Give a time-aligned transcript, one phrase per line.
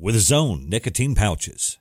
[0.00, 1.78] with his own nicotine pouches.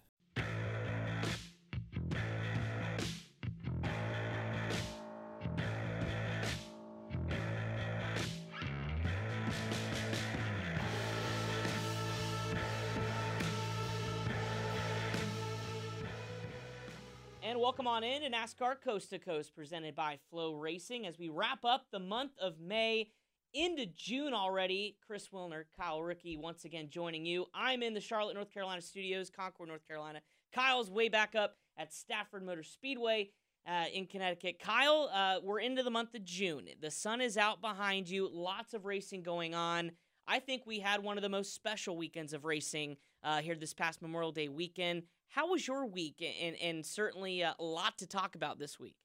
[17.44, 21.64] And welcome on in to NASCAR Coast to Coast, presented by FloRacing, as we wrap
[21.64, 23.10] up the month of May
[23.54, 24.97] into June already.
[25.06, 27.46] Chris Wilner, Kyle Rickey, once again joining you.
[27.54, 30.21] I'm in the Charlotte, North Carolina studios, Concord, North Carolina.
[30.54, 33.31] Kyle's way back up at Stafford Motor Speedway
[33.67, 34.59] uh, in Connecticut.
[34.59, 36.67] Kyle, uh, we're into the month of June.
[36.81, 39.91] The sun is out behind you, lots of racing going on.
[40.27, 43.73] I think we had one of the most special weekends of racing uh, here this
[43.73, 45.03] past Memorial Day weekend.
[45.29, 46.23] How was your week?
[46.41, 48.95] And, and certainly uh, a lot to talk about this week.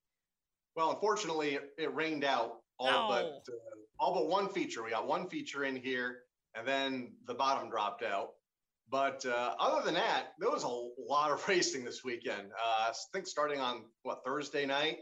[0.75, 3.41] Well, unfortunately, it, it rained out all No.
[3.47, 3.57] but uh,
[4.01, 4.83] all but one feature.
[4.83, 6.21] We got one feature in here,
[6.55, 8.31] and then the bottom dropped out.
[8.91, 12.51] But uh, other than that, there was a lot of racing this weekend.
[12.53, 14.99] Uh, I think starting on what Thursday night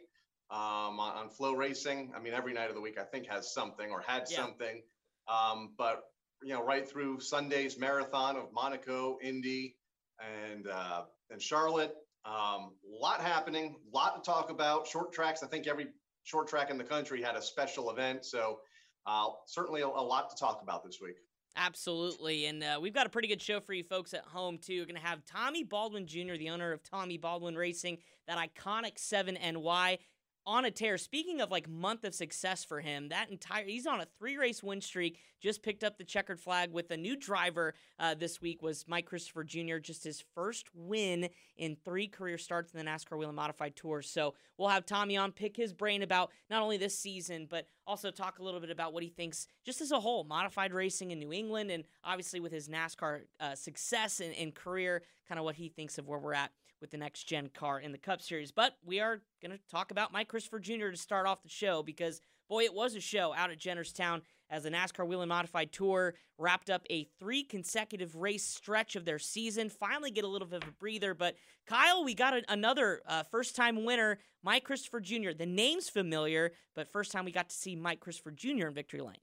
[0.50, 2.10] um, on, on FloRacing.
[2.14, 4.36] I mean, every night of the week I think has something or had Yeah.
[4.36, 4.82] something.
[5.28, 6.02] Um, but
[6.42, 9.76] you know, right through Sunday's marathon of Monaco, Indy,
[10.20, 11.94] and uh, and Charlotte.
[12.24, 14.86] Um, a lot happening, a lot to talk about.
[14.86, 15.42] Short tracks.
[15.42, 15.86] I think every
[16.24, 18.24] short track in the country had a special event.
[18.24, 18.60] So
[19.06, 21.16] uh, certainly a, a lot to talk about this week.
[21.56, 22.46] Absolutely.
[22.46, 24.78] And uh, we've got a pretty good show for you folks at home, too.
[24.78, 28.96] We're going to have Tommy Baldwin Jr., the owner of Tommy Baldwin Racing, that iconic
[28.96, 29.98] 7NY
[30.50, 30.98] on a tear.
[30.98, 34.64] Speaking of like month of success for him, that entire he's on a three race
[34.64, 35.20] win streak.
[35.40, 39.06] Just picked up the checkered flag with a new driver uh, this week was Mike
[39.06, 39.78] Christopher Jr.
[39.78, 44.02] Just his first win in three career starts in the NASCAR Whelen Modified Tour.
[44.02, 48.10] So we'll have Tommy on, pick his brain about not only this season but also
[48.10, 51.20] talk a little bit about what he thinks just as a whole modified racing in
[51.20, 55.54] New England and obviously with his NASCAR uh, success and, and career, kind of what
[55.54, 56.50] he thinks of where we're at
[56.80, 58.52] with the next gen car in the Cup Series.
[58.52, 60.90] But we are going to talk about Mike Christopher Jr.
[60.90, 64.64] to start off the show because, boy, it was a show out at Jennerstown as
[64.64, 69.70] the NASCAR Whelen Modified Tour wrapped up a three consecutive race stretch of their season.
[69.70, 71.14] Finally, get a little bit of a breather.
[71.14, 71.36] But,
[71.66, 75.30] Kyle, we got a, another uh, first time winner, Mike Christopher Jr.
[75.36, 78.66] The name's familiar, but first time we got to see Mike Christopher Jr.
[78.66, 79.16] in Victory Lane.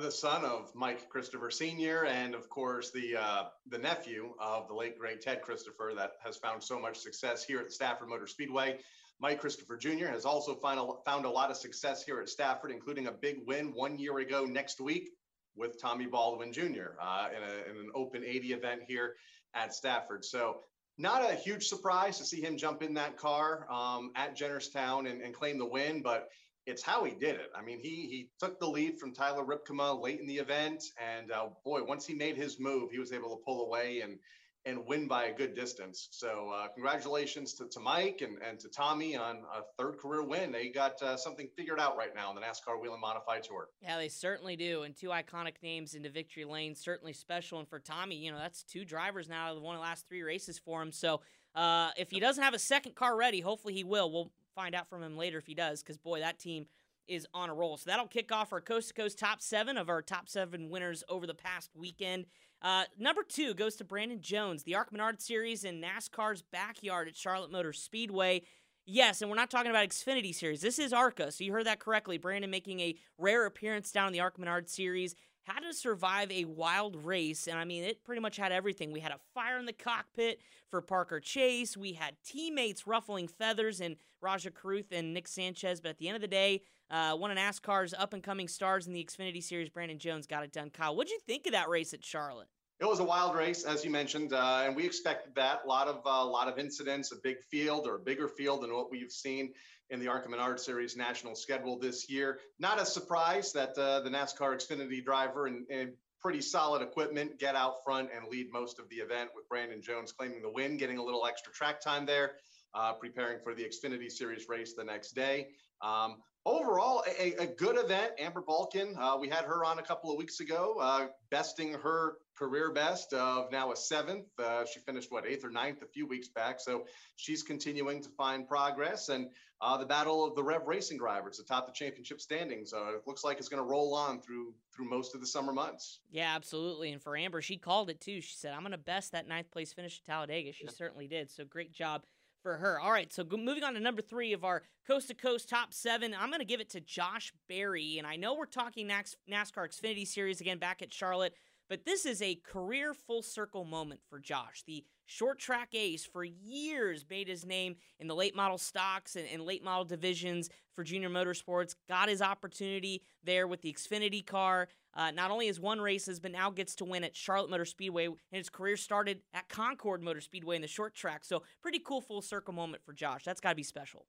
[0.00, 2.06] The son of Mike Christopher Sr.
[2.06, 6.38] and of course the uh, the nephew of the late great Ted Christopher that has
[6.38, 8.78] found so much success here at Stafford Motor Speedway.
[9.20, 10.06] Mike Christopher Jr.
[10.06, 13.40] has also found a, found a lot of success here at Stafford, including a big
[13.46, 15.10] win one year ago next week
[15.56, 16.96] with Tommy Baldwin Jr.
[16.98, 19.16] Uh, in, a, in an Open 80 event here
[19.52, 20.24] at Stafford.
[20.24, 20.60] So
[20.96, 25.20] not a huge surprise to see him jump in that car um, at Jennerstown and,
[25.20, 26.30] and claim the win, but
[26.66, 27.50] it's how he did it.
[27.56, 31.32] I mean, he he took the lead from Tyler Rypkema late in the event, and
[31.32, 34.18] uh, boy, once he made his move, he was able to pull away and
[34.64, 36.08] and win by a good distance.
[36.12, 40.52] So uh, congratulations to, to Mike and, and to Tommy on a third career win.
[40.52, 43.68] They got uh, something figured out right now in the NASCAR Whelen Modified Tour.
[43.80, 44.82] Yeah, they certainly do.
[44.82, 47.58] And two iconic names into victory lane, certainly special.
[47.58, 49.84] And for Tommy, you know, that's two drivers now out of the one of the
[49.84, 50.92] last three races for him.
[50.92, 51.22] So
[51.56, 54.12] uh, if he doesn't have a second car ready, hopefully he will.
[54.12, 56.66] We'll find out from him later if he does, because boy, that team
[57.08, 57.76] is on a roll.
[57.76, 61.02] So that'll kick off our coast to coast top seven of our top seven winners
[61.08, 62.26] over the past weekend.
[62.62, 67.16] Uh, number two goes to Brandon Jones, the ARCA Menard Series in NASCAR's backyard at
[67.16, 68.42] Charlotte Motor Speedway.
[68.86, 70.60] Yes, and we're not talking about Xfinity Series.
[70.60, 72.18] This is ARCA, so you heard that correctly.
[72.18, 75.14] Brandon making a rare appearance down in the ARCA Menard Series.
[75.44, 78.92] Had to survive a wild race, and I mean, it pretty much had everything.
[78.92, 81.76] We had a fire in the cockpit for Parker Chase.
[81.76, 85.80] We had teammates ruffling feathers and Rajah Caruth and Nick Sanchez.
[85.80, 86.62] But at the end of the day,
[86.92, 90.44] uh, one of NASCAR's up and coming stars in the Xfinity Series, Brandon Jones, got
[90.44, 90.70] it done.
[90.70, 92.46] Kyle, what'd you think of that race at Charlotte?
[92.78, 95.62] It was a wild race, as you mentioned, uh, and we expected that.
[95.64, 98.72] A lot of a lot of incidents, a big field or a bigger field than
[98.72, 99.52] what we've seen
[99.92, 102.40] in the ARCA Menard Series national schedule this year.
[102.58, 107.54] Not a surprise that uh, the NASCAR Xfinity driver and, and pretty solid equipment get
[107.54, 110.98] out front and lead most of the event with Brandon Jones claiming the win, getting
[110.98, 112.32] a little extra track time there.
[112.74, 115.48] uh, preparing for the Xfinity Series race the next day.
[115.80, 118.12] Um, overall, a, a, good event.
[118.18, 122.16] Amber Balcaen, uh, we had her on a couple of weeks ago, uh, besting her
[122.36, 124.26] career best of now a seventh.
[124.38, 126.84] Uh, she finished what eighth or ninth a few weeks back, so
[127.16, 129.08] she's continuing to find progress.
[129.08, 129.28] And
[129.60, 133.22] uh, the battle of the Rev Racing drivers atop the championship standings, uh, it looks
[133.22, 136.00] like it's going to roll on through through most of the summer months.
[136.10, 136.90] Yeah, absolutely.
[136.90, 138.20] And for Amber, she called it too.
[138.20, 140.70] She said, "I'm going to best that ninth place finish at Talladega." She yeah.
[140.70, 141.30] certainly did.
[141.30, 142.02] So great job
[142.42, 142.80] for her.
[142.80, 146.14] All right, so moving on to number three of our coast to coast top seven,
[146.18, 147.98] I'm going to give it to Josh Berry.
[147.98, 151.34] And I know we're talking NASCAR Xfinity Series again back at Charlotte,
[151.68, 154.62] but this is a career full circle moment for Josh.
[154.66, 159.26] The short track ace for years made his name in the late model stocks and,
[159.32, 164.68] and, late model divisions for junior motorsports got his opportunity there with the xfinity car
[164.94, 168.06] uh, not only has won races but now gets to win at charlotte motor speedway
[168.06, 171.24] and his career started at concord motor speedway in the short track.
[171.24, 173.24] So pretty cool full circle moment for josh.
[173.24, 174.06] That's got to be special.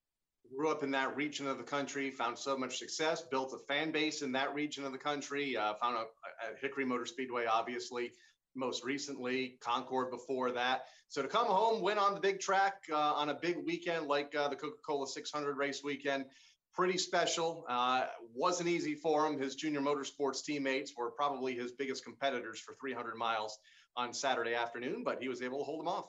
[0.56, 3.92] Grew up in that region of the country, found so much success, built a fan
[3.92, 8.12] base in that region of the country, uh, found a, a Hickory Motor Speedway, obviously,
[8.56, 10.86] most recently, Concord before that.
[11.08, 14.36] So to come home, win on the big track uh, on a big weekend like
[14.36, 16.26] uh, the Coca Cola 600 race weekend,
[16.74, 17.66] pretty special.
[17.70, 19.40] Uh, wasn't easy for him.
[19.40, 23.60] His junior motorsports teammates were probably his biggest competitors for 300 miles
[23.96, 26.06] on Saturday afternoon, but he was able to hold them off.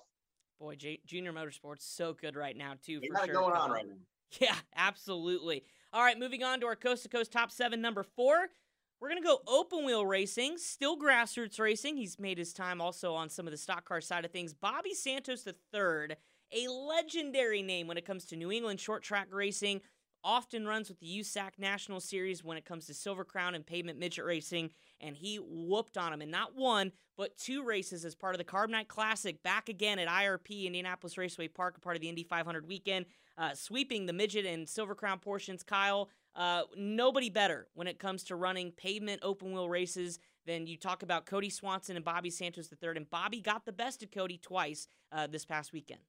[0.59, 3.01] Boy, J- junior motorsports so good right now too.
[3.01, 3.35] They got sure.
[3.35, 3.95] going on right now.
[4.41, 5.63] Yeah, absolutely.
[5.93, 8.49] All right, moving on to our coast to coast top seven, number four.
[9.01, 11.97] We're going to go open wheel racing, still grassroots racing.
[11.97, 14.53] He's made his time also on some of the stock car side of things.
[14.53, 16.17] Bobby Santos III,
[16.53, 19.83] a legendary name when it comes to New England short track racing,
[20.25, 23.99] often runs with the USAC National Series when it comes to Silver Crown and pavement
[23.99, 28.35] midget racing, and he whooped on him in not one, but two races as part
[28.35, 32.03] of the Carb Night Classic, back again at IRP Indianapolis Raceway Park, a part of
[32.03, 33.07] the Indy 500 weekend,
[33.37, 35.63] uh, sweeping the midget and Silver Crown portions.
[35.63, 40.77] Kyle, uh, nobody better when it comes to running pavement open wheel races than you
[40.77, 42.91] talk about Kody Swanson and Bobby Santos III.
[42.97, 46.01] And Bobby got the best of Kody twice uh, this past weekend.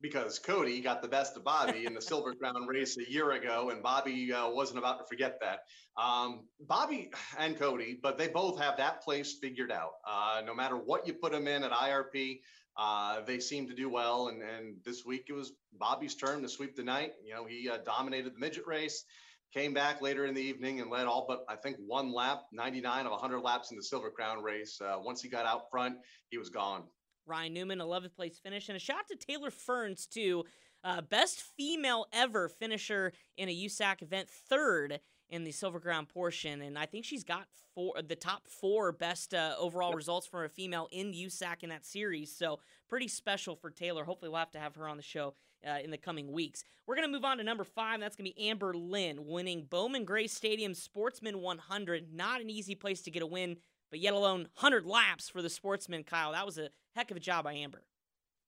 [0.00, 3.70] Because Kody got the best of Bobby in the Silver Crown race a year ago,
[3.70, 5.60] and Bobby uh, wasn't about to forget that.
[6.02, 9.92] Um, Bobby and Kody, but they both have that place figured out.
[10.08, 12.40] Uh, no matter what you put them in at IRP,
[12.78, 14.28] uh, they seem to do well.
[14.28, 17.12] And, and this week it was Bobby's turn to sweep the night.
[17.22, 19.04] You know, he uh, dominated the midget race
[19.52, 23.06] came back later in the evening and led all but I think one lap, 99
[23.06, 24.80] of 100 laps in the Silver Crown race.
[24.80, 25.96] Uh, once he got out front,
[26.30, 26.84] he was gone.
[27.30, 30.44] Ryan Newman, 11th place finish, and a shot to Taylor Ferns too.
[30.82, 36.60] Uh, best female ever finisher in a USAC event, third in the Silver Crown portion,
[36.60, 40.48] and I think she's got four the top four best uh, overall results for a
[40.48, 42.34] female in USAC in that series.
[42.34, 44.04] So pretty special for Taylor.
[44.04, 45.34] Hopefully, we'll have to have her on the show
[45.66, 46.64] uh, in the coming weeks.
[46.86, 48.00] We're going to move on to number five.
[48.00, 52.12] That's going to be Amber Lynn winning Bowman Gray Stadium Sportsman 100.
[52.12, 53.56] Not an easy place to get a win,
[53.90, 56.32] but yet alone 100 laps for the Sportsman, Kyle.
[56.32, 57.82] That was a heck of a job by Amber.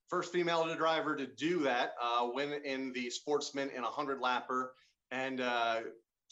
[0.08, 4.68] First female driver to do that, uh, win in the Sportsman in a 100 lapper.
[5.10, 5.80] And uh,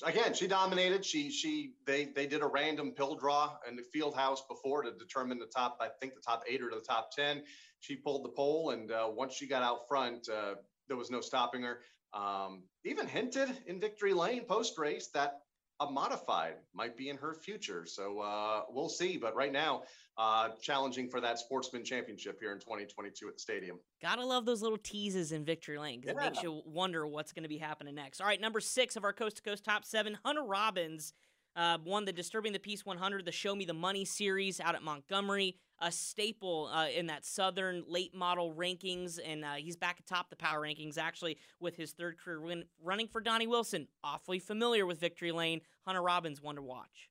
[0.04, 1.04] again, she dominated.
[1.04, 4.92] She she they they did a random pill draw in the field house before to
[4.92, 5.78] determine the top.
[5.80, 7.42] I think the top eight or the top ten.
[7.80, 10.56] She pulled the pole, and uh, once she got out front, uh,
[10.88, 11.80] there was no stopping her.
[12.12, 15.40] Um, even hinted in victory lane post race that
[15.80, 17.84] a modified might be in her future.
[17.86, 19.16] So uh, we'll see.
[19.16, 19.82] But right now,
[20.18, 23.78] uh, challenging for that sportsman championship here in 2022 at the stadium.
[24.02, 26.26] Gotta love those little teases in victory lane because yeah.
[26.26, 28.20] it makes you wonder what's going to be happening next.
[28.20, 31.14] All right, number six of our coast to coast top seven, Hunter Robbins.
[31.56, 34.82] Uh, won the Disturbing the Peace 100, the Show Me the Money series out at
[34.82, 40.30] Montgomery a staple uh, in that Southern late model rankings, and uh, he's back atop
[40.30, 43.88] the power rankings actually with his third career win running for Donnie Wilson.
[44.04, 45.60] Awfully familiar with Victory Lane.
[45.86, 47.10] Hunter Robbins, one to watch.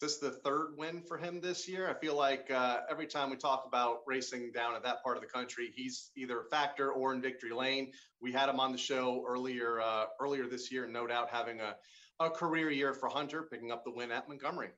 [0.00, 1.88] This is the third win for him this year.
[1.88, 5.22] I feel like uh, every time we talk about racing down at that part of
[5.22, 7.92] the country, he's either a factor or in victory lane.
[8.20, 11.76] We had him on the show earlier uh, earlier this year, no doubt having a,
[12.20, 14.68] a career year for Hunter, picking up the win at Montgomery.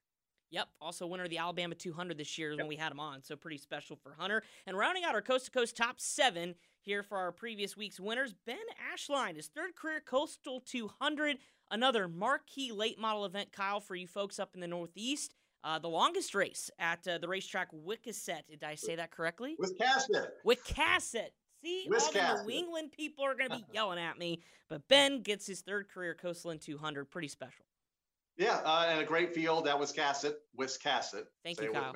[0.50, 2.58] Yep, also winner of the Alabama 200 this year yep.
[2.58, 4.42] when we had him on, so pretty special for Hunter.
[4.66, 8.34] And rounding out our coast to coast top seven here for our previous week's winners,
[8.46, 8.56] Ben
[8.94, 11.36] Ashline, his third career Coastal 200,
[11.70, 15.34] another marquee late model event, Kyle, for you folks up in the Northeast.
[15.64, 18.42] Uh, the longest race at uh, the racetrack Wicasset.
[18.48, 19.56] Did I say that correctly?
[19.60, 20.28] Wiscasset.
[20.46, 21.30] Wiscasset.
[21.60, 24.40] See, all the New England people are going to be yelling at me.
[24.68, 27.10] But Ben gets his third career Coastal 200.
[27.10, 27.64] Pretty special.
[28.38, 29.66] Yeah, uh, and a great field.
[29.66, 31.24] That was Cassett, Wiscasset.
[31.44, 31.92] Thank Say you, Kyle.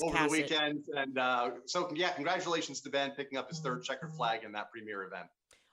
[0.00, 0.84] Over the weekend.
[0.96, 4.70] And uh, so, yeah, congratulations to Ben picking up his third checkered flag in that
[4.70, 5.26] premier event.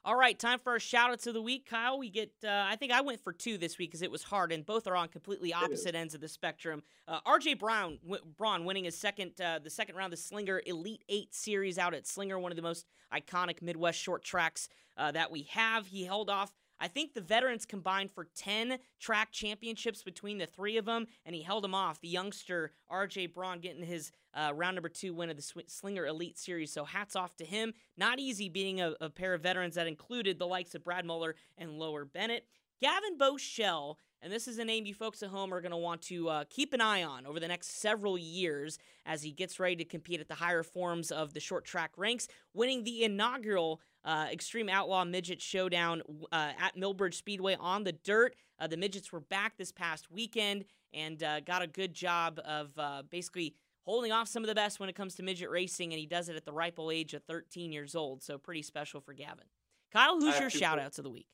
[0.06, 1.70] All right, time for our shout outs of the week.
[1.70, 4.24] Kyle, we get, uh, I think I went for two this week because it was
[4.24, 6.84] hard, and both are on completely opposite ends of the spectrum.
[7.06, 10.62] Uh, RJ Brown, w- Braun winning his second, uh, the second round of the Slinger
[10.66, 15.12] Elite Eight series out at Slinger, one of the most iconic Midwest short tracks uh,
[15.12, 15.86] that we have.
[15.86, 20.78] He held off I think the veterans combined for 10 track championships between the three
[20.78, 22.00] of them, and he held them off.
[22.00, 26.38] The youngster RJ Braun getting his uh, round number two win of the Slinger Elite
[26.38, 26.72] Series.
[26.72, 27.74] So hats off to him.
[27.98, 31.36] Not easy being a, a pair of veterans that included the likes of Brad Mueller
[31.58, 32.46] and Lower Bennett.
[32.82, 36.02] Gavin Bochelle, and this is a name you folks at home are going to want
[36.04, 39.78] to uh, keep an eye on over the next several years as he gets ready
[39.78, 44.28] to compete at the higher forms of the short track ranks, winning the inaugural uh,
[44.32, 48.36] Extreme Outlaw Midget Showdown uh, at Millbridge Speedway on the dirt.
[48.60, 52.72] Uh, the midgets were back this past weekend and uh, got a good job of
[52.78, 56.00] uh, basically holding off some of the best when it comes to midget racing, and
[56.00, 58.22] he does it at the ripe old age of 13 years old.
[58.22, 59.46] So pretty special for Gavin.
[59.92, 61.28] Kyle, who's your shout outs of the week?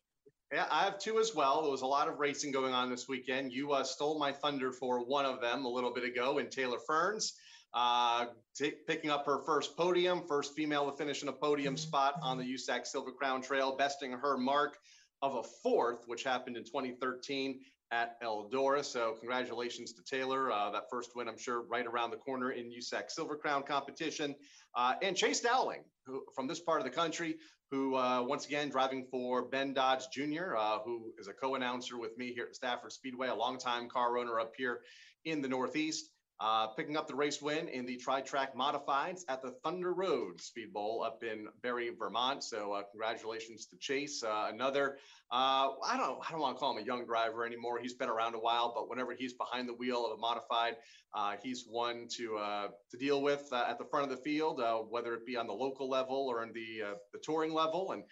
[0.56, 1.64] Yeah, I have two as well.
[1.64, 3.52] There was a lot of racing going on this weekend.
[3.52, 6.78] You uh, stole my thunder for one of them a little bit ago in Taylor
[6.88, 7.34] Ferns
[7.74, 12.14] uh, t- picking up her first podium, first female to finish in a podium spot
[12.24, 14.78] on the USAC Silver Crown Trail, besting her mark
[15.22, 17.60] of a fourth, which happened in 2013
[17.92, 18.86] at Eldora.
[18.86, 20.54] So congratulations to Taylor.
[20.54, 24.34] Uh, that first win, I'm sure, right around the corner in USAC Silver Crown competition.
[24.74, 27.36] Uh, and Chase Dowling, who from this part of the country,
[27.76, 32.18] who uh, once again driving for Ben Dodge Jr., uh, who is a co-announcer with
[32.18, 34.80] me here at Stafford Speedway, a longtime car owner up here
[35.26, 36.12] in the Northeast.
[36.42, 40.74] Uh, picking up the race win in the tri-track modifieds at the Thunder Road Speed
[40.74, 42.44] Bowl up in Barre, Vermont.
[42.44, 44.22] So uh, congratulations to Chase.
[44.22, 44.98] Uh, another,
[45.32, 47.80] uh, I don't, I don't want to call him a young driver anymore.
[47.80, 50.76] He's been around a while, but whenever he's behind the wheel of a modified,
[51.14, 55.14] uh, he's one to uh, to deal with at the front of the field, whether
[55.14, 57.94] it be on the local level or in the the touring level.
[57.94, 58.04] And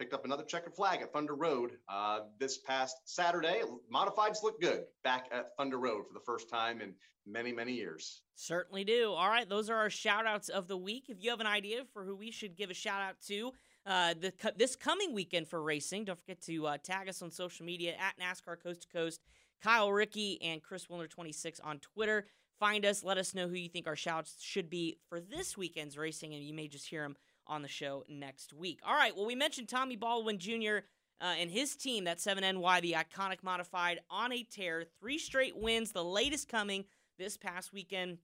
[0.00, 3.60] picked up another checkered flag at Thunder Road uh, this past Saturday.
[3.94, 6.94] Modifieds look good back at Thunder Road for the first time in
[7.26, 8.22] many, many years.
[8.34, 9.12] Certainly do.
[9.12, 11.10] All right, those are our shout outs of the week.
[11.10, 13.52] If you have an idea for who we should give a shout out to,
[13.84, 17.66] uh, the, this coming weekend for racing, don't forget to uh, tag us on social
[17.66, 19.20] media at NASCAR Coast to Coast,
[19.62, 22.24] Kyle Rickey and Chris Wilner26 on Twitter.
[22.58, 25.98] Find us, let us know who you think our shouts should be for this weekend's
[25.98, 27.16] racing, and you may just hear them
[27.50, 28.78] on the show next week.
[28.86, 30.78] All right, well, we mentioned Tommy Baldwin Jr.
[31.20, 34.84] Uh, and his team, that 7NY, the iconic modified, on a tear.
[35.00, 36.86] Three straight wins, the latest coming
[37.18, 38.18] this past weekend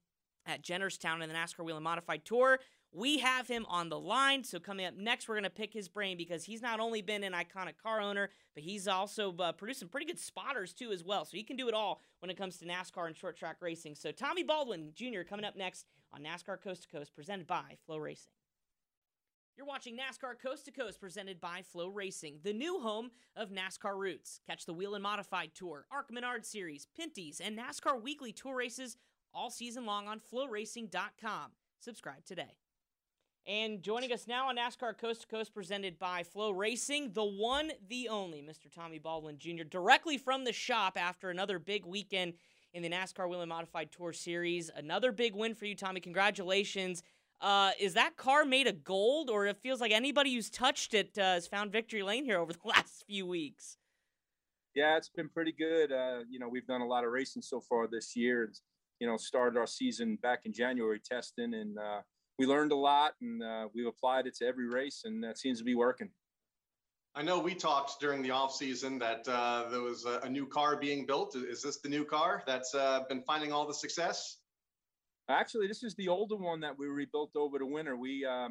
[0.47, 2.61] at Jennerstown in the NASCAR Whelen Modified Tour.
[2.93, 4.45] We have him on the line.
[4.45, 7.25] So, coming up next, we're going to pick his brain because he's not only been
[7.25, 11.05] an iconic car owner, but he's also uh, produced some pretty good spotters too, as
[11.05, 11.27] well.
[11.27, 13.97] So, he can do it all when it comes to NASCAR and short track racing.
[13.97, 15.23] So, Tommy Baldwin Jr.
[15.29, 18.36] coming up next on NASCAR Coast to Coast, presented by FloRacing.
[19.57, 24.39] You're watching NASCAR Coast to Coast presented by FloRacing, the new home of NASCAR Roots.
[24.47, 28.99] Catch the Whelen Modified Tour, ARCA Menard Series, Pinty's, and NASCAR Weekly Tour races
[29.33, 31.53] all season long on floracing.com.
[31.81, 32.59] Subscribe today.
[33.47, 38.11] And joining us now on NASCAR Coast to Coast presented by FloRacing, the one, the
[38.11, 38.71] only, Mr.
[38.71, 42.35] Tommy Baldwin Jr., directly from the shop after another big weekend
[42.75, 44.71] in the NASCAR Whelen Modified Tour Series.
[44.77, 46.01] Another big win for you, Tommy.
[46.01, 47.03] Congratulations.
[47.41, 51.17] Uh, is that car made of gold, or it feels like anybody who's touched it
[51.19, 53.77] uh, has found victory lane here over the last few weeks?
[54.75, 55.93] Yeah, it's been pretty good.
[55.93, 58.45] Uh, you know, we've done a lot of racing so far this year.
[58.45, 58.63] It's,
[59.01, 62.01] you know, started our season back in January testing, and uh,
[62.39, 65.59] we learned a lot, and uh, we've applied it to every race, and that seems
[65.59, 66.11] to be working.
[67.15, 70.47] I know we talked during the off season that uh, there was a, a, new
[70.47, 71.35] car being built.
[71.35, 74.37] Is this the new car that's uh, been finding all the success?
[75.29, 77.97] Actually, this is the older one that we rebuilt over the winter.
[77.97, 78.49] We uh,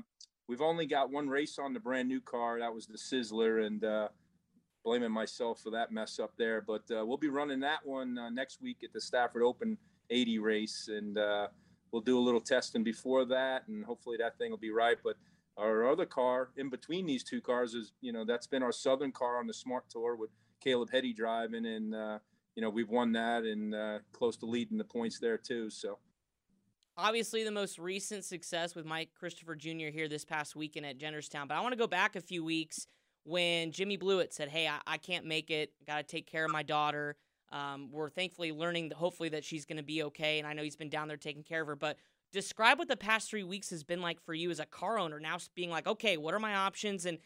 [0.47, 2.59] we've only got one race on the brand new car.
[2.59, 4.09] That was the Sizzler, and uh,
[4.83, 6.59] blaming myself for that mess up there.
[6.59, 9.77] But uh, we'll be running that one uh, next week at the Stafford Open
[10.09, 11.47] 80 race, and uh,
[11.93, 14.97] we'll do a little testing before that, and hopefully that thing will be right.
[15.01, 15.15] But
[15.55, 19.13] our other car in between these two cars is, you know, that's been our Southern
[19.13, 22.19] car on the Smart Tour with Caleb Heady driving, and uh,
[22.57, 23.73] you know we've won that and
[24.11, 25.69] close to leading the points there too.
[25.69, 25.99] So
[26.97, 29.89] obviously the most recent success with Mike Christopher Jr.
[29.91, 31.47] here this past weekend at Jennerstown.
[31.47, 32.87] But I want to go back a few weeks
[33.23, 35.73] when Jimmy Blewett said, Hey, I, I can't make it.
[35.85, 37.15] Got to take care of my daughter.
[37.51, 40.39] Um, we're thankfully learning, that hopefully, that she's going to be okay.
[40.39, 41.75] And I know he's been down there taking care of her.
[41.75, 41.97] But
[42.31, 45.19] describe what the past three weeks has been like for you as a car owner,
[45.19, 47.05] now being like, okay, what are my options?
[47.05, 47.19] And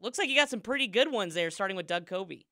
[0.00, 2.44] looks like you got some pretty good ones there, starting with Doug Coby.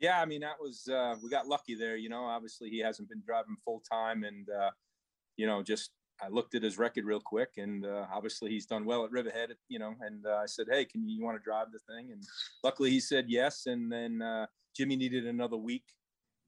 [0.00, 1.96] Yeah, I mean, that was, uh, we got lucky there.
[1.96, 4.70] You know, obviously he hasn't been driving full time and, uh,
[5.38, 8.84] you know, just I looked at his record real quick, and uh, obviously he's done
[8.84, 9.94] well at Riverhead, you know.
[10.00, 12.22] And uh, I said, "Hey, can you, you want to drive the thing?" And
[12.62, 13.66] luckily he said yes.
[13.66, 15.84] And then uh, Jimmy needed another week,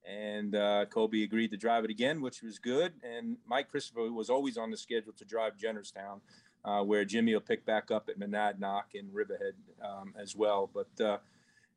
[0.04, 2.94] and uh, Coby agreed to drive it again, which was good.
[3.04, 6.20] And Mike Christopher was always on the schedule to drive Jennerstown,
[6.64, 9.54] uh, where Jimmy will pick back up at Monadnock and Riverhead
[9.84, 10.68] um, as well.
[10.72, 11.18] But uh,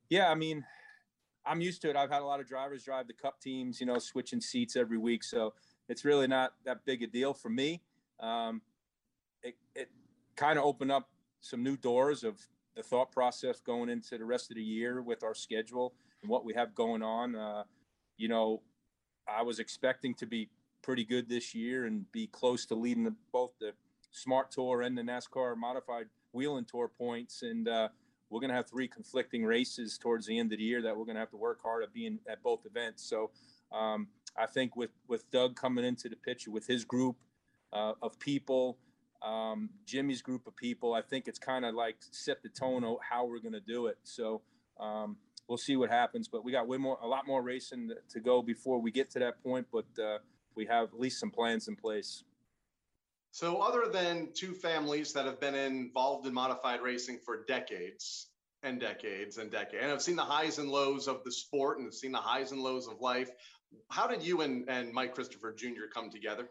[0.09, 0.65] yeah, I mean,
[1.45, 1.95] I'm used to it.
[1.95, 4.97] I've had a lot of drivers drive the Cup teams, you know, switching seats every
[4.97, 5.53] week, so
[5.89, 7.81] it's really not that big a deal for me.
[8.19, 8.61] Um,
[9.41, 9.89] it it
[10.35, 11.09] kind of opened up
[11.41, 12.39] some new doors of
[12.75, 16.45] the thought process going into the rest of the year with our schedule and what
[16.45, 17.35] we have going on.
[17.35, 17.63] Uh,
[18.17, 18.61] you know,
[19.27, 20.49] I was expecting to be
[20.81, 23.73] pretty good this year and be close to leading the, both the
[24.11, 27.41] Smart Tour and the NASCAR Modified Whelen Tour points.
[27.43, 27.89] And uh,
[28.29, 31.05] we're going to have three conflicting races towards the end of the year that we're
[31.05, 33.03] going to have to work hard at being at both events.
[33.03, 33.31] So
[33.71, 37.15] um, I think with with Doug coming into the picture with his group
[37.71, 38.77] uh, of people,
[39.21, 42.97] um, Jimmy's group of people, I think it's kind of like set the tone of
[43.07, 43.97] how we're going to do it.
[44.03, 44.41] So
[44.79, 46.27] um, we'll see what happens.
[46.27, 49.19] But we got way more, a lot more racing to go before we get to
[49.19, 49.67] that point.
[49.71, 50.17] But uh,
[50.55, 52.23] we have at least some plans in place.
[53.31, 58.27] So, other than two families that have been involved in modified racing for decades
[58.61, 61.87] and decades and decades, and I've seen the highs and lows of the sport and
[61.87, 63.31] I've seen the highs and lows of life.
[63.89, 65.87] How did you and, and Mike Christopher Jr.
[65.93, 66.49] come together?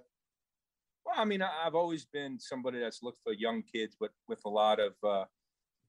[1.05, 4.49] Well, I mean, I've always been somebody that's looked for young kids, but with a
[4.49, 5.25] lot of uh,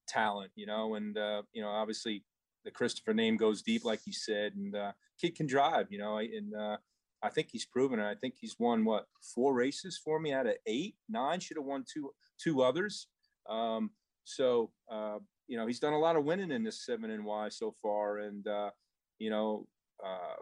[0.07, 2.23] talent, you know, and uh, you know, obviously
[2.65, 6.17] the Christopher name goes deep, like you said, and uh, kid can drive, you know,
[6.17, 6.77] and uh,
[7.21, 8.05] I think he's proven it.
[8.05, 11.39] I think he's won what four races for me out of eight, nine.
[11.39, 13.07] Should have won two two others.
[13.49, 13.91] Um,
[14.25, 17.49] so uh, you know he's done a lot of winning in this seven and Y
[17.49, 18.71] so far, and uh,
[19.19, 19.67] you know
[20.05, 20.35] uh,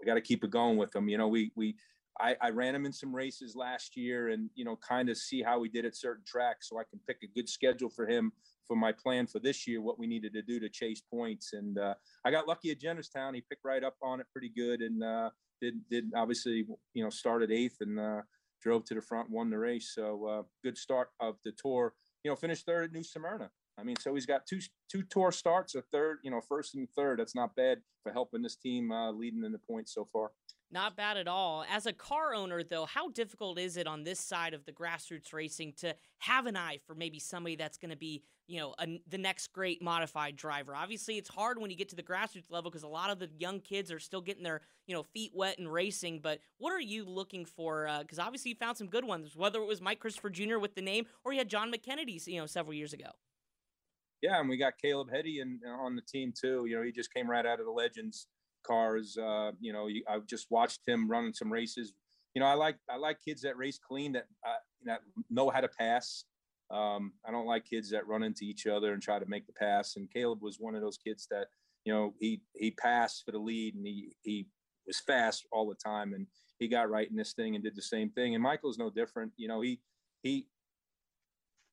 [0.00, 1.08] we got to keep it going with them.
[1.08, 1.76] You know we we
[2.20, 5.42] I, I, ran him in some races last year, and you know kind of see
[5.42, 8.32] how he did at certain tracks, so I can pick a good schedule for him
[8.66, 9.80] for my plan for this year.
[9.80, 13.34] What we needed to do to chase points, and uh, I got lucky at Jennerstown.
[13.34, 15.30] He picked right up on it pretty good, and uh,
[15.60, 18.20] did did obviously you know started eighth and uh,
[18.62, 19.92] drove to the front, won the race.
[19.94, 21.94] So uh, good start of the tour.
[22.24, 23.50] You know, finished third at New Smyrna.
[23.80, 24.60] I mean, so he's got two
[24.90, 27.18] two tour starts, a third, you know, first and third.
[27.18, 30.32] That's not bad for helping this team uh, leading in the points so far.
[30.72, 31.64] Not bad at all.
[31.68, 35.32] As a car owner, though, how difficult is it on this side of the grassroots
[35.32, 39.00] racing to have an eye for maybe somebody that's going to be, you know, a,
[39.08, 40.76] the next great modified driver?
[40.76, 43.28] Obviously, it's hard when you get to the grassroots level because a lot of the
[43.36, 46.20] young kids are still getting their, you know, feet wet and racing.
[46.22, 47.90] But what are you looking for?
[48.00, 50.58] Because uh, obviously, you found some good ones, whether it was Mike Christopher Jr.
[50.58, 53.10] with the name or you had Jon McKennedy, you know, several years ago.
[54.22, 56.66] Yeah, and we got Caleb Heady and on the team too.
[56.66, 58.26] You know, he just came right out of the Legends
[58.66, 59.16] cars.
[59.16, 61.92] Uh, you know, I just watched him running some races.
[62.34, 65.60] You know, I like I like kids that race clean that uh, that know how
[65.60, 66.24] to pass.
[66.70, 69.52] Um, I don't like kids that run into each other and try to make the
[69.52, 69.96] pass.
[69.96, 71.46] And Caleb was one of those kids that
[71.84, 74.46] you know he he passed for the lead and he he
[74.86, 76.26] was fast all the time and
[76.58, 78.34] he got right in this thing and did the same thing.
[78.34, 79.32] And Michael's no different.
[79.36, 79.80] You know, he
[80.22, 80.46] he.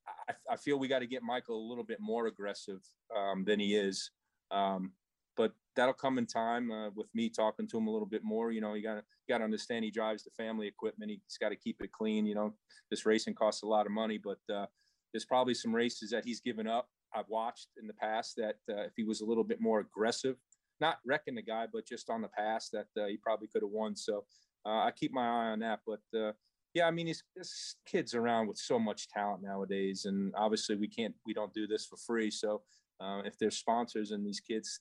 [0.07, 2.81] I, I feel we got to get Michael a little bit more aggressive
[3.15, 4.11] um, than he is.
[4.51, 4.91] Um,
[5.35, 8.51] but that'll come in time uh, with me talking to him a little bit more.
[8.51, 11.11] You know, you got to got to understand he drives the family equipment.
[11.11, 12.25] He's got to keep it clean.
[12.25, 12.53] You know,
[12.89, 14.65] this racing costs a lot of money, but uh,
[15.13, 16.89] there's probably some races that he's given up.
[17.13, 20.35] I've watched in the past that uh, if he was a little bit more aggressive,
[20.81, 23.71] not wrecking the guy, but just on the pass, that uh, he probably could have
[23.71, 23.95] won.
[23.95, 24.25] So
[24.65, 25.79] uh, I keep my eye on that.
[25.85, 26.31] But uh,
[26.77, 31.15] yeah, I mean, this kids around with so much talent nowadays, and obviously we can't,
[31.25, 32.29] we don't do this for free.
[32.29, 32.61] So
[33.01, 34.79] uh, if there's sponsors and these kids,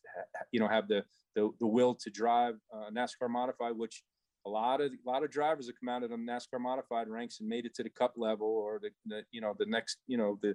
[0.53, 1.05] you know, have the
[1.35, 4.03] the, the will to drive uh, NASCAR modified, which
[4.47, 7.41] a lot of a lot of drivers have come out of the NASCAR modified ranks
[7.41, 10.19] and made it to the Cup level or the, the you know the next you
[10.19, 10.55] know the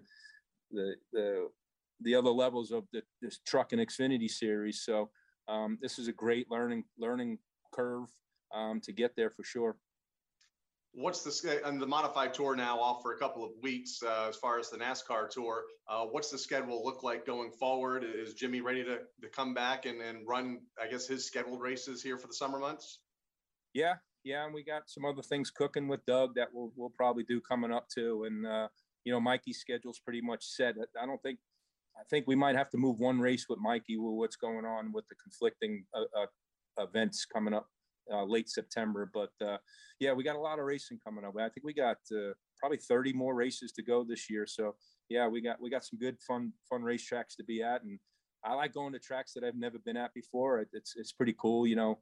[0.71, 1.47] the the
[2.01, 4.83] the other levels of the this truck and Xfinity series.
[4.83, 5.09] So
[5.47, 7.39] um, this is a great learning learning
[7.73, 8.09] curve
[8.53, 9.75] um, to get there for sure
[10.93, 14.35] what's the and the modified tour now off for a couple of weeks uh, as
[14.35, 15.63] far as the NASCAR tour?
[15.87, 18.03] Uh, what's the schedule look like going forward?
[18.03, 22.03] Is Jimmy ready to, to come back and, and run, I guess, his scheduled races
[22.03, 22.99] here for the summer months?
[23.73, 27.23] Yeah, yeah, and we got some other things cooking with Doug that we'll we'll probably
[27.23, 28.25] do coming up too.
[28.25, 28.67] And uh,
[29.05, 30.75] you know, Mikey's schedule's pretty much set.
[31.01, 31.39] I don't think.
[31.97, 34.93] I think we might have to move one race with Mikey with what's going on
[34.93, 36.25] with the conflicting uh, uh
[36.81, 37.67] events coming up
[38.11, 39.09] uh, late September.
[39.13, 39.57] But uh,
[39.99, 41.33] yeah, we got a lot of racing coming up.
[41.37, 44.45] I think we got uh, probably 30 more races to go this year.
[44.47, 44.75] So
[45.09, 47.99] yeah, we got we got some good fun fun race tracks to be at, and
[48.43, 50.65] I like going to tracks that I've never been at before.
[50.73, 51.99] It's it's pretty cool, you know,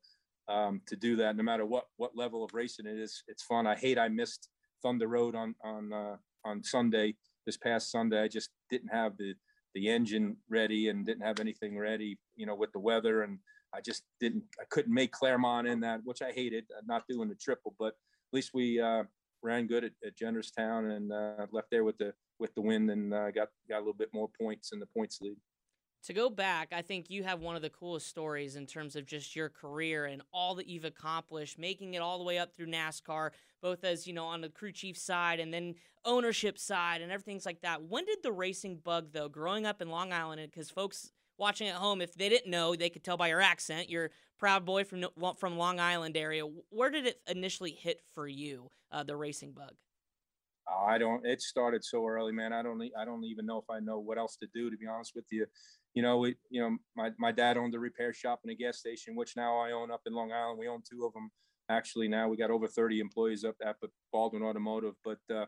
[0.48, 1.36] um, to do that.
[1.36, 3.68] No matter what what level of racing it is, it's fun.
[3.68, 4.50] I hate I missed
[4.84, 8.22] Thunder Road on on uh, on Sunday this past Sunday.
[8.22, 9.34] I just didn't have the
[9.76, 13.40] the engine ready and didn't have anything ready, you know, with the weather and
[13.74, 17.30] I just didn't I couldn't make Claremont in that, which I hated uh, not doing
[17.30, 19.04] the triple, but at least we uh,
[19.42, 23.14] ran good at, at Jennerstown and uh, left there with the with the win and
[23.14, 25.38] uh, got got a little bit more points in the points lead
[26.04, 29.06] to go back, I think you have one of the coolest stories in terms of
[29.06, 32.68] just your career and all that you've accomplished, making it all the way up through
[32.68, 37.12] NASCAR, both as, you know, on the crew chief side and then ownership side and
[37.12, 37.84] everything's like that.
[37.84, 41.76] When did the racing bug though, growing up in Long Island, because folks watching at
[41.76, 45.06] home, if they didn't know, they could tell by your accent, you're proud boy from
[45.38, 46.44] from Long Island area.
[46.70, 49.74] Where did it initially hit for you, uh, the racing bug?
[50.68, 51.26] I don't.
[51.26, 52.54] It started so early, man.
[52.54, 52.82] I don't.
[52.98, 54.70] I don't even know if I know what else to do.
[54.70, 55.46] To be honest with you,
[55.94, 58.78] you know, we, you know, my, my dad owned a repair shop and a gas
[58.78, 60.60] station, which now I own up in Long Island.
[60.60, 61.32] We own two of them.
[61.70, 63.76] Actually, now we got over 30 employees up at
[64.12, 65.46] Baldwin Automotive, but uh,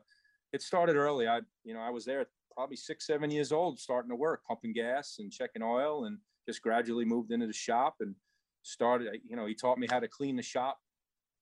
[0.53, 1.27] it started early.
[1.27, 4.73] I, you know, I was there probably six, seven years old, starting to work, pumping
[4.73, 8.15] gas and checking oil, and just gradually moved into the shop and
[8.63, 9.19] started.
[9.27, 10.79] You know, he taught me how to clean the shop,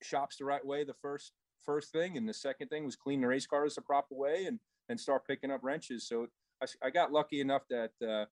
[0.01, 0.83] shops the right way.
[0.83, 1.33] The first
[1.65, 4.59] first thing, and the second thing was clean the race cars the proper way, and
[4.89, 6.07] and start picking up wrenches.
[6.07, 6.27] So
[6.61, 8.25] I, I got lucky enough that uh,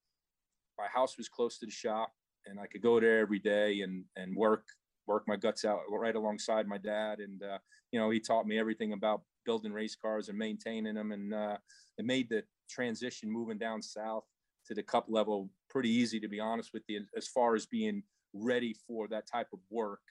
[0.78, 2.12] my house was close to the shop
[2.46, 4.66] and I could go there every day and, and work,
[5.06, 7.20] work my guts out right alongside my dad.
[7.20, 7.60] And, uh,
[7.92, 11.12] you know, he taught me everything about building race cars and maintaining them.
[11.12, 11.58] And uh,
[11.98, 14.24] it made the transition moving down south
[14.68, 18.04] to the cup level pretty easy, to be honest with you, as far as being
[18.34, 20.02] ready for that type of work.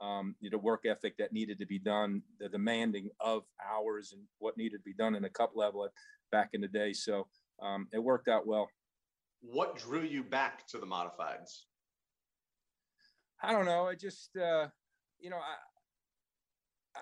[0.00, 4.56] Um, the work ethic that needed to be done, the demanding of hours and what
[4.56, 5.88] needed to be done in a cup level
[6.32, 6.92] back in the day.
[6.92, 7.28] So
[7.62, 8.68] um, it worked out well
[9.42, 11.64] what drew you back to the modifieds?
[13.42, 13.88] I don't know.
[13.88, 14.68] I just, uh,
[15.18, 15.36] you know,
[16.96, 17.00] I,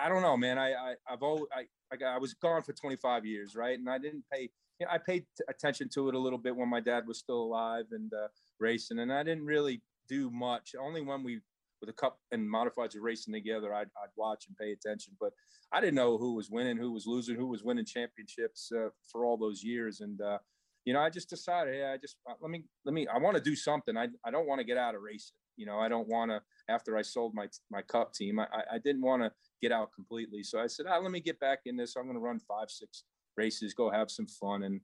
[0.00, 0.58] I, I don't know, man.
[0.58, 3.78] I, I, I've always, I, I, I was gone for 25 years, right?
[3.78, 6.68] And I didn't pay, you know, I paid attention to it a little bit when
[6.68, 8.28] my dad was still alive and uh,
[8.58, 10.74] racing, and I didn't really do much.
[10.80, 11.40] Only when we,
[11.80, 15.14] with a cup and modifieds were racing together, I'd, I'd watch and pay attention.
[15.20, 15.32] But
[15.72, 19.24] I didn't know who was winning, who was losing, who was winning championships uh, for
[19.24, 20.00] all those years.
[20.00, 20.38] And uh,
[20.84, 23.36] you know, I just decided, hey, I just uh, let me let me I want
[23.36, 23.96] to do something.
[23.96, 25.34] I I don't want to get out of racing.
[25.56, 28.38] You know, I don't want to after I sold my my cup team.
[28.38, 30.42] I I didn't want to get out completely.
[30.42, 31.94] So I said, ah, let me get back in this.
[31.96, 33.04] I'm going to run five six
[33.36, 34.80] races, go have some fun, and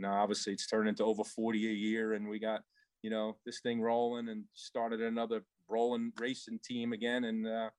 [0.00, 2.62] now obviously it's turned into over 40 a year, and we got
[3.02, 7.46] you know this thing rolling, and started another rolling racing team again, and.
[7.46, 7.70] uh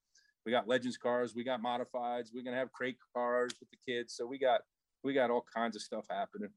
[0.46, 3.78] we got legends cars we got modifieds we're going to have crate cars with the
[3.86, 4.60] kids so we got
[5.02, 6.50] we got all kinds of stuff happening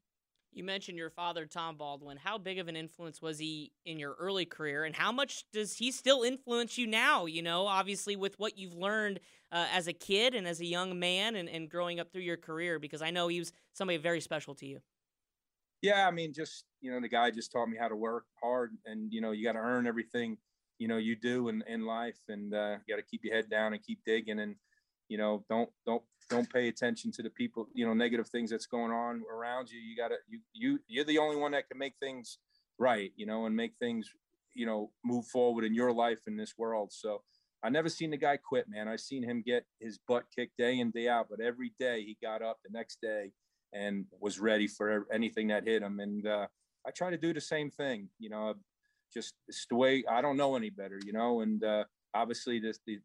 [0.58, 2.18] you mentioned your father, Tom Baldwin.
[2.18, 5.76] How big of an influence was he in your early career, and how much does
[5.76, 7.26] he still influence you now?
[7.26, 9.20] You know, obviously, with what you've learned
[9.52, 12.36] uh, as a kid and as a young man and, and growing up through your
[12.36, 14.80] career, because I know he was somebody very special to you.
[15.80, 18.72] Yeah, I mean, just, you know, the guy just taught me how to work hard,
[18.84, 20.36] and, you know, you got to earn everything,
[20.78, 23.48] you know, you do in, in life, and uh, you got to keep your head
[23.48, 24.40] down and keep digging.
[24.40, 24.56] And,
[25.08, 28.66] you know, don't, don't, don't pay attention to the people, you know, negative things that's
[28.66, 29.80] going on around you.
[29.80, 32.38] You gotta, you, you, you're the only one that can make things
[32.78, 34.10] right, you know, and make things,
[34.54, 36.92] you know, move forward in your life in this world.
[36.92, 37.22] So
[37.62, 38.88] I never seen the guy quit, man.
[38.88, 42.16] I seen him get his butt kicked day in, day out, but every day he
[42.22, 43.32] got up the next day
[43.72, 45.98] and was ready for anything that hit him.
[46.00, 46.46] And uh,
[46.86, 48.54] I try to do the same thing, you know,
[49.12, 52.78] just it's the way I don't know any better, you know, and uh, obviously this,
[52.86, 52.98] the,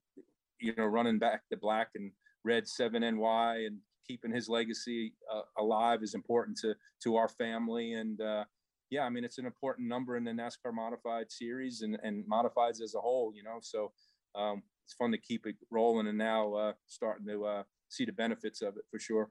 [0.59, 2.11] you know, running back the black and
[2.43, 7.93] Red 7NY and keeping his legacy uh, alive is important to to our family.
[7.93, 8.43] And uh,
[8.89, 12.81] yeah, I mean, it's an important number in the NASCAR Modified Series and, and Modifieds
[12.81, 13.57] as a whole, you know.
[13.61, 13.91] So
[14.35, 18.11] um, it's fun to keep it rolling and now uh, starting to uh, see the
[18.11, 19.29] benefits of it for sure.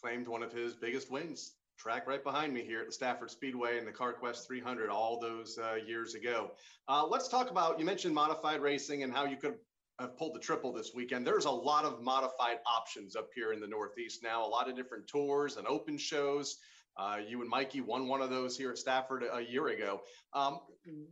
[0.00, 1.54] Claimed one of his biggest wins.
[1.78, 5.58] Track right behind me here at the Stafford Speedway and the CarQuest 300 all those
[5.58, 6.52] uh, years ago.
[6.86, 9.54] Uh, let's talk about you mentioned modified racing and how you could
[10.02, 11.26] have pulled the triple this weekend.
[11.26, 14.76] There's a lot of modified options up here in the Northeast now, a lot of
[14.76, 16.58] different tours and open shows.
[16.98, 20.02] Uh, you and Mikey won one of those here at Stafford a year ago.
[20.34, 20.60] Um,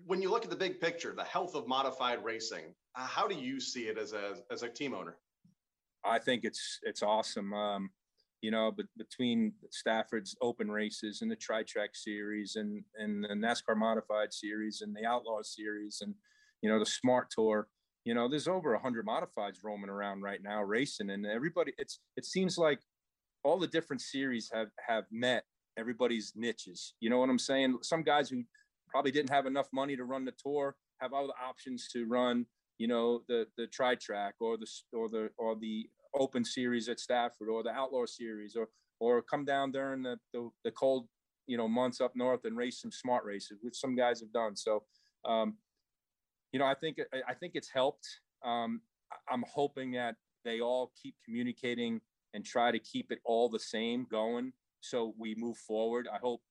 [0.04, 3.34] when you look at the big picture, the health of modified racing, uh, how do
[3.34, 5.16] you see it as a as a team owner?
[6.04, 7.54] I think it's it's awesome.
[7.54, 7.90] Um,
[8.42, 13.28] you know, but between Stafford's open races and the Tri Track Series and and the
[13.28, 16.14] NASCAR Modified Series and the Outlaw Series and
[16.60, 17.68] you know the Smart Tour,
[18.04, 22.24] you know there's over 100 modifieds roaming around right now racing and everybody it's it
[22.24, 22.80] seems like
[23.44, 25.44] all the different series have have met
[25.78, 28.42] everybody's niches you know what i'm saying some guys who
[28.88, 32.46] probably didn't have enough money to run the tour have all the options to run
[32.78, 36.98] you know the the tri track or the or the or the Open Series at
[36.98, 41.06] Stafford or the Outlaw Series, or or come down during the, the, the cold
[41.46, 44.56] you know months up north and race some smart races, which some guys have done.
[44.56, 44.82] So,
[45.24, 45.56] um,
[46.52, 48.06] you know, I think I think it's helped.
[48.44, 48.80] Um,
[49.30, 52.00] I'm hoping that they all keep communicating
[52.34, 56.08] and try to keep it all the same going, so we move forward.
[56.12, 56.42] I hope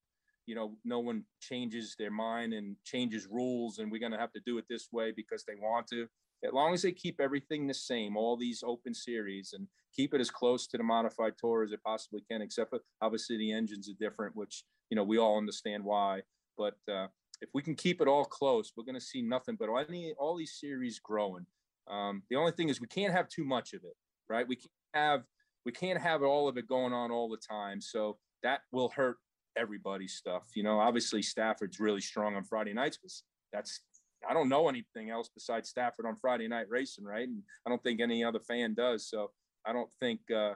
[0.45, 4.33] you know no one changes their mind and changes rules, and we're going to have
[4.33, 6.07] to do it this way because they want to
[6.43, 10.21] as long as they keep everything the same, all these open series, and keep it
[10.21, 13.89] as close to the modified tour as it possibly can, except for obviously the engines
[13.89, 16.21] are different, which you know we all understand why.
[16.57, 17.07] But uh,
[17.41, 20.35] if we can keep it all close, we're going to see nothing but any all
[20.35, 21.45] these series growing.
[21.89, 23.95] Um, the only thing is we can't have too much of it,
[24.29, 24.47] right?
[24.47, 25.23] We can't have
[25.65, 29.17] we can't have all of it going on all the time, so that will hurt
[29.57, 30.43] everybody's stuff.
[30.55, 33.81] You know, obviously Stafford's really strong on Friday nights because that's
[34.27, 37.27] I don't know anything else besides Stafford on Friday night racing, right?
[37.27, 39.07] And I don't think any other fan does.
[39.09, 39.31] So
[39.65, 40.53] I don't think uh,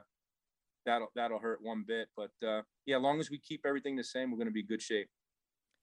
[0.84, 2.08] that'll that'll hurt one bit.
[2.16, 4.62] But uh, yeah, as long as we keep everything the same, we're going to be
[4.62, 5.08] good shape.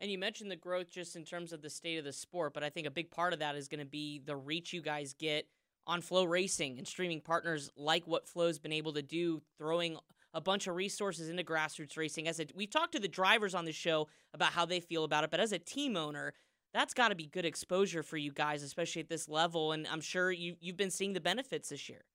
[0.02, 2.64] And you mentioned the growth just in terms of the state of the sport, but
[2.64, 5.14] I think a big part of that is going to be the reach you guys
[5.14, 5.46] get
[5.86, 9.98] on FloRacing and streaming partners like what Flo's been able to do, throwing
[10.34, 12.28] a bunch of resources into grassroots racing.
[12.28, 15.24] As a, we've talked to the drivers on the show about how they feel about
[15.24, 16.34] it, but as a team owner,
[16.74, 19.72] that's got to be good exposure for you guys, especially at this level.
[19.72, 22.06] And I'm sure you you've been seeing the benefits this year.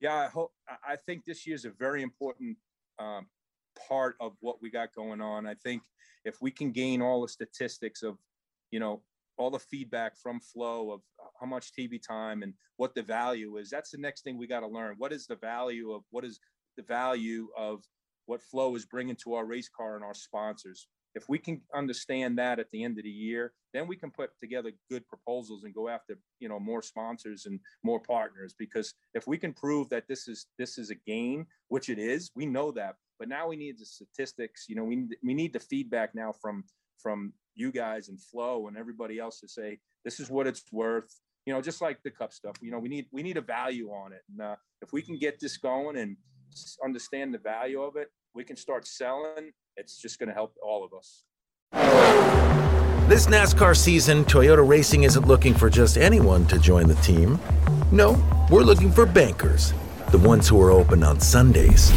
[0.00, 0.52] Yeah, I hope.
[0.86, 2.58] I think this year is a very important
[2.98, 3.26] um,
[3.88, 5.46] part of what we got going on.
[5.46, 5.82] I think
[6.26, 8.18] if we can gain all the statistics of,
[8.70, 9.02] you know,
[9.38, 11.00] all the feedback from flow of
[11.40, 14.60] how much TV time and what the value is, that's the next thing we got
[14.60, 14.96] to learn.
[14.98, 16.40] What is the value of what is
[16.76, 17.82] the value of
[18.26, 20.88] what flow is bringing to our race car and our sponsors?
[21.16, 24.30] if we can understand that at the end of the year then we can put
[24.38, 29.26] together good proposals and go after you know more sponsors and more partners because if
[29.26, 32.70] we can prove that this is this is a gain which it is we know
[32.70, 36.32] that but now we need the statistics you know we we need the feedback now
[36.32, 36.64] from
[36.98, 41.20] from you guys and Flo and everybody else to say this is what it's worth
[41.46, 43.90] you know just like the cup stuff you know we need we need a value
[43.90, 46.16] on it and uh, if we can get this going and
[46.84, 50.84] understand the value of it we can start selling it's just going to help all
[50.84, 51.24] of us.
[53.08, 57.38] This NASCAR season, Toyota Racing isn't looking for just anyone to join the team.
[57.92, 59.72] No, we're looking for bankers,
[60.10, 61.92] the ones who are open on Sundays.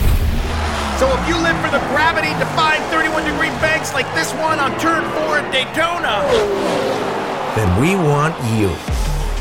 [1.00, 4.78] So if you live for the gravity defying 31 degree banks like this one on
[4.82, 6.28] turn 4 at Daytona,
[7.56, 8.68] then we want you.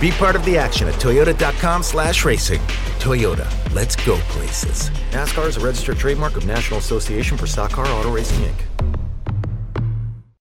[0.01, 2.61] Be part of the action at toyota.com slash racing.
[3.01, 3.45] Toyota,
[3.75, 4.91] let's go places.
[5.11, 8.95] NASCAR is a registered trademark of National Association for Stock Car Auto Racing, Inc.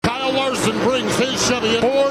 [0.02, 2.10] Kyle Larson brings his Chevy four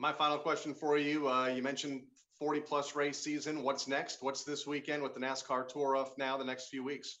[0.00, 1.28] My final question for you.
[1.28, 2.02] Uh, you mentioned
[2.38, 3.64] 40 plus race season.
[3.64, 4.22] What's next?
[4.22, 7.18] What's this weekend with the NASCAR tour off now the next few weeks?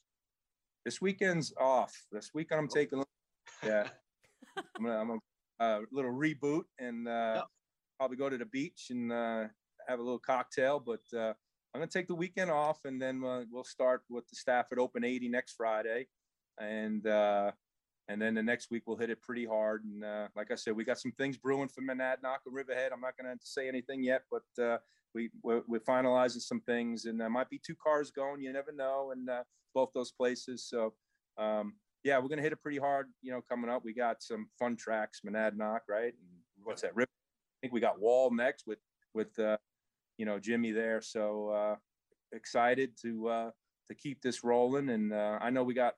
[0.84, 1.92] This weekend's off.
[2.12, 3.02] This weekend I'm taking,
[3.64, 3.88] yeah,
[4.56, 7.44] I'm gonna, I'm a uh, little reboot and uh, yep.
[7.98, 9.46] probably go to the beach and uh,
[9.88, 10.78] have a little cocktail.
[10.78, 11.32] But uh,
[11.74, 15.02] I'm gonna take the weekend off and then uh, we'll start with the Stafford Open
[15.02, 16.06] 80 next Friday,
[16.60, 17.50] and uh,
[18.08, 19.84] and then the next week we'll hit it pretty hard.
[19.84, 22.90] And uh, like I said, we got some things brewing for Monadnock and Riverhead.
[22.92, 24.78] I'm not going to say anything yet, but uh,
[25.14, 28.40] we we're, we're, finalizing some things, and there might be two cars going.
[28.40, 29.42] You never know, and uh,
[29.74, 30.66] both those places.
[30.68, 30.94] So
[31.36, 33.08] um, yeah, we're going to hit it pretty hard.
[33.22, 36.14] You know, coming up, we got some fun tracks, Monadnock, right?
[36.14, 36.92] And what's that?
[36.96, 37.04] I
[37.60, 38.78] think we got Wall next with
[39.14, 39.58] with uh,
[40.16, 41.02] you know Jimmy there.
[41.02, 41.76] So uh,
[42.32, 43.50] excited to uh,
[43.88, 45.94] to keep this rolling, and I know we got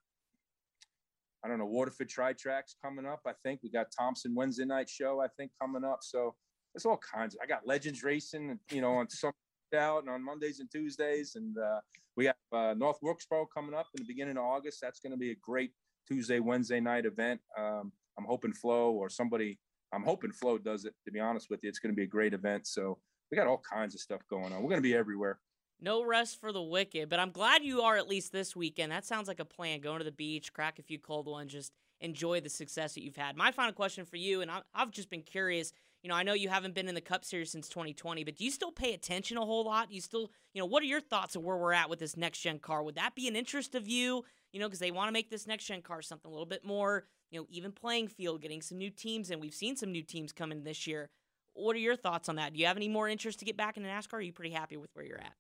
[1.44, 3.20] I don't know, Waterford Tri Tracks coming up.
[3.26, 6.00] I think we got Thompson Wednesday night show, I think, coming up.
[6.03, 6.35] So
[6.74, 7.37] there's all kinds.
[7.42, 9.33] I got Legends Racing, you know, on some
[9.74, 11.37] out and on Mondays and Tuesdays.
[11.37, 11.81] And uh,
[12.16, 14.81] we got uh, North Wilkesboro coming up in the beginning of August.
[14.83, 15.72] That's going to be a great
[16.09, 17.40] Tuesday, Wednesday night event.
[17.59, 19.59] Um, I'm hoping Flo or somebody,
[19.92, 21.68] I'm hoping Flo does it, to be honest with you.
[21.68, 22.66] It's going to be a great event.
[22.66, 22.98] So
[23.31, 24.62] we got all kinds of stuff going on.
[24.62, 25.38] We're going to be everywhere.
[25.83, 28.93] No rest for the wicked, but I'm glad you are at least this weekend.
[28.93, 29.81] That sounds like a plan.
[29.81, 33.16] Going to the beach, crack a few cold ones, just enjoy the success that you've
[33.16, 33.35] had.
[33.35, 35.73] My final question for you, and I've just been curious.
[36.03, 38.45] you know, I know you haven't been in the Cup Series since 2020, but do
[38.45, 39.90] you still pay attention a whole lot?
[39.90, 42.40] You still, you know, what are your thoughts of where we're at with this next
[42.40, 42.83] gen car?
[42.83, 44.25] Would that be an interest of you?
[44.53, 46.64] You know, because they want to make this next gen car something a little bit
[46.64, 50.03] more, you know, even playing field, getting some new teams, and we've seen some new
[50.03, 51.09] teams come in this year.
[51.55, 52.53] What are your thoughts on that?
[52.53, 54.14] Do you have any more interest to get back into NASCAR?
[54.14, 55.35] are you pretty happy with where you're at?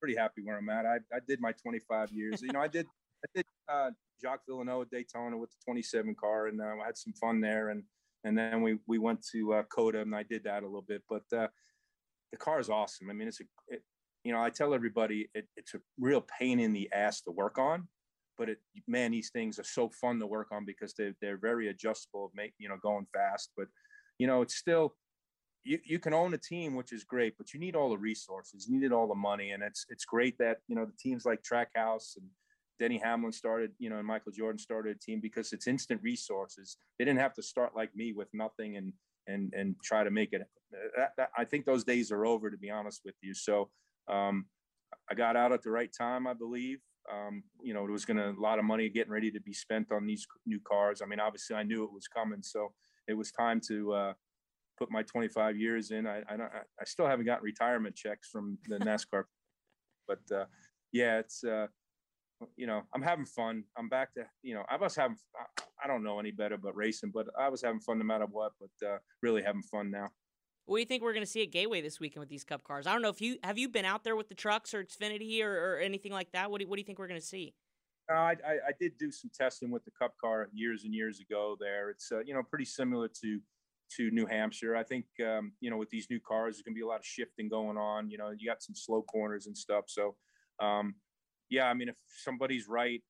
[0.00, 0.86] Pretty happy where I'm at.
[0.86, 2.42] I, I did my 25 years.
[2.42, 2.86] you know, I did
[3.24, 7.14] I did uh, Jacques Villeneuve Daytona with the 27 car, and uh, I had some
[7.14, 7.70] fun there.
[7.70, 7.82] And
[8.24, 11.02] and then we we went to uh, COTA, and I did that a little bit.
[11.08, 11.48] But uh,
[12.32, 13.10] the car is awesome.
[13.10, 13.82] I mean, it's a it,
[14.24, 17.58] you know I tell everybody it, it's a real pain in the ass to work
[17.58, 17.88] on,
[18.36, 21.68] but it man these things are so fun to work on because they they're very
[21.68, 23.50] adjustable, make you know going fast.
[23.56, 23.68] But
[24.18, 24.94] you know it's still
[25.66, 28.66] you, you can own a team, which is great, but you need all the resources,
[28.68, 31.42] you need all the money, and it's it's great that you know the teams like
[31.42, 32.26] Trackhouse and
[32.78, 36.76] Denny Hamlin started, you know, and Michael Jordan started a team because it's instant resources.
[36.98, 38.92] They didn't have to start like me with nothing and
[39.26, 40.42] and and try to make it.
[40.96, 43.34] That, that, I think those days are over, to be honest with you.
[43.34, 43.70] So
[44.08, 44.46] um,
[45.10, 46.78] I got out at the right time, I believe.
[47.12, 49.52] Um, you know, it was going to a lot of money getting ready to be
[49.52, 51.02] spent on these new cars.
[51.02, 52.72] I mean, obviously, I knew it was coming, so
[53.08, 54.12] it was time to uh,
[54.78, 56.06] put my 25 years in.
[56.06, 56.50] I I, don't.
[56.52, 59.24] I still haven't gotten retirement checks from the NASCAR,
[60.06, 60.44] but uh,
[60.92, 61.44] yeah, it's.
[61.44, 61.66] Uh,
[62.56, 63.64] you know, I'm having fun.
[63.78, 65.16] I'm back to, you know, I was having,
[65.82, 68.52] I don't know any better but racing, but I was having fun no matter what,
[68.60, 70.10] but uh, really having fun now.
[70.66, 72.64] What do you think we're going to see at Gateway this weekend with these Cup
[72.64, 72.86] cars?
[72.86, 75.42] I don't know if you have you been out there with the trucks or Xfinity
[75.42, 76.50] or, or anything like that.
[76.50, 77.54] What do, what do you think we're going to see?
[78.10, 81.20] Uh, I, I, I, did do some testing with the Cup car years and years
[81.20, 81.56] ago.
[81.58, 83.40] There, it's uh, you know pretty similar to
[83.96, 84.76] to New Hampshire.
[84.76, 87.00] I think um, you know with these new cars, there's going to be a lot
[87.00, 88.10] of shifting going on.
[88.10, 89.84] You know, you got some slow corners and stuff.
[89.88, 90.16] So
[90.60, 90.94] um,
[91.48, 93.02] yeah, I mean, if somebody's right,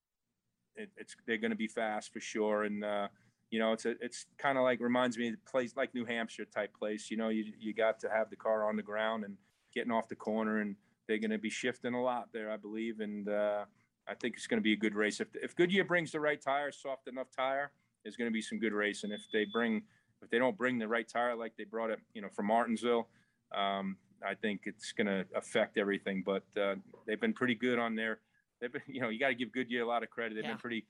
[0.74, 2.64] it, it's they're going to be fast for sure.
[2.64, 3.08] And uh,
[3.50, 6.04] you know, it's a, it's kind of like reminds me of a place like New
[6.04, 7.10] Hampshire type place.
[7.10, 9.36] You know, you you got to have the car on the ground and
[9.74, 10.76] getting off the corner, and
[11.08, 13.00] they're going to be shifting a lot there, I believe.
[13.00, 13.64] And uh,
[14.08, 15.20] I think it's going to be a good race.
[15.20, 17.70] If if Goodyear brings the right tire, soft enough tire,
[18.02, 19.12] there's going to be some good racing.
[19.12, 19.82] If they bring
[20.26, 23.08] if they don't bring the right tire like they brought it, you know, from Martinsville,
[23.54, 26.24] um, I think it's going to affect everything.
[26.26, 26.74] But uh,
[27.06, 28.18] they've been pretty good on their.
[28.60, 30.34] They've been, you know, you got to give Goodyear a lot of credit.
[30.34, 30.50] They've yeah.
[30.50, 30.84] been pretty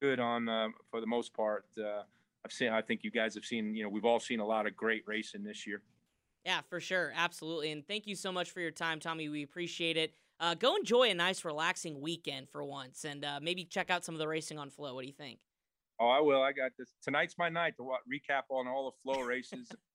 [0.00, 1.64] good on uh, for the most part.
[1.76, 2.02] Uh,
[2.44, 2.68] I've seen.
[2.68, 3.74] I think you guys have seen.
[3.74, 5.82] You know, we've all seen a lot of great racing this year.
[6.44, 7.72] Yeah, for sure, absolutely.
[7.72, 9.28] And thank you so much for your time, Tommy.
[9.28, 10.14] We appreciate it.
[10.38, 14.14] Uh, go enjoy a nice, relaxing weekend for once, and uh, maybe check out some
[14.14, 14.94] of the racing on Flo.
[14.94, 15.40] What do you think?
[16.00, 16.42] Oh, I will.
[16.42, 16.94] I got this.
[17.02, 19.68] Tonight's my night to what, recap on all the Flo races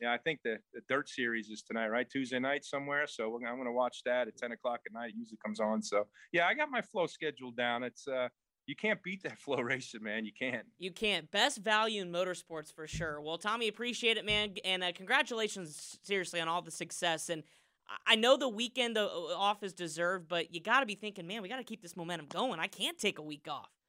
[0.00, 2.08] yeah, I think the, the Dirt Series is tonight, right?
[2.08, 3.06] Tuesday night somewhere.
[3.06, 5.10] So I'm going to watch that at 10 o'clock at night.
[5.10, 5.82] It usually comes on.
[5.82, 7.82] So yeah, I got my Flo scheduled down.
[7.82, 8.28] It's uh,
[8.66, 10.24] you can't beat that FloRacing, man.
[10.24, 10.66] You can't.
[10.78, 11.30] You can't.
[11.30, 13.20] Best value in motorsports for sure.
[13.20, 17.28] Well, Tommy, appreciate it, man, and uh, congratulations, seriously, on all the success.
[17.28, 17.42] And
[18.06, 21.48] I know the weekend off is deserved, but you got to be thinking, man, we
[21.48, 22.58] got to keep this momentum going.
[22.58, 23.79] I can't take a week off.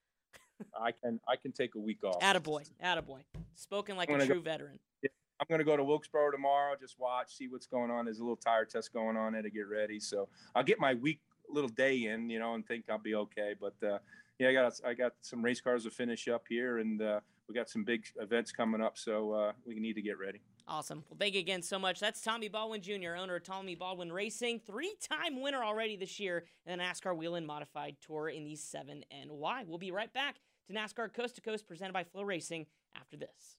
[0.79, 1.19] I can.
[1.27, 2.19] I can take a week off.
[2.21, 2.69] Attaboy.
[2.83, 3.21] Attaboy.
[3.55, 4.79] Spoken like a true go, veteran.
[5.01, 8.05] Yeah, I'm going to go to Wilkesboro tomorrow, just watch, see what's going on.
[8.05, 9.99] There's a little tire test going on there to get ready.
[9.99, 11.19] So I'll get my week
[11.49, 13.55] little day in, you know, and think I'll be okay.
[13.59, 13.97] But uh,
[14.39, 17.55] yeah, I got I got some race cars to finish up here, and uh, we
[17.55, 20.41] got some big events coming up, so uh, we need to get ready.
[20.67, 21.03] Awesome.
[21.09, 21.99] Well, thank you again so much.
[21.99, 26.77] That's Tommy Baldwin Jr., owner of Tommy Baldwin Racing, three-time winner already this year in
[26.77, 29.65] the NASCAR Whelen Modified Tour in the 7NY.
[29.67, 30.35] We'll be right back
[30.71, 33.57] to NASCAR Coast to Coast presented by FloRacing after this.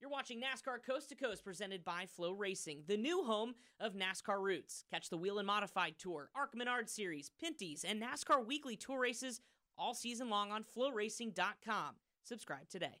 [0.00, 4.84] You're watching NASCAR Coast to Coast presented by FloRacing, the new home of NASCAR Roots.
[4.90, 9.40] Catch the Whelen Modified Tour, ARCA Menard Series, Pinty's, and NASCAR Weekly Tour races
[9.76, 11.94] all season long on floracing.com.
[12.24, 13.00] Subscribe today.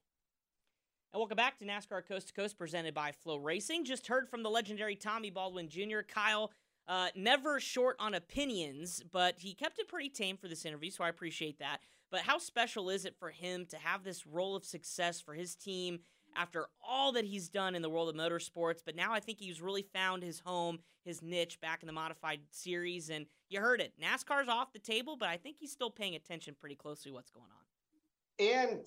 [1.12, 3.84] And welcome back to NASCAR Coast to Coast presented by FloRacing.
[3.84, 6.00] Just heard from the legendary Tommy Baldwin Jr.
[6.06, 6.52] Kyle,
[6.88, 11.04] uh, never short on opinions, but he kept it pretty tame for this interview, so
[11.04, 11.80] I appreciate that.
[12.10, 15.54] But how special is it for him to have this role of success for his
[15.54, 16.00] team?
[16.36, 18.80] after all that he's done in the world of motorsports.
[18.84, 22.40] But now I think he's really found his home, his niche back in the modified
[22.50, 23.10] series.
[23.10, 23.92] And you heard it.
[24.00, 27.48] NASCAR's off the table, but I think he's still paying attention pretty closely what's going
[27.50, 28.46] on.
[28.60, 28.86] And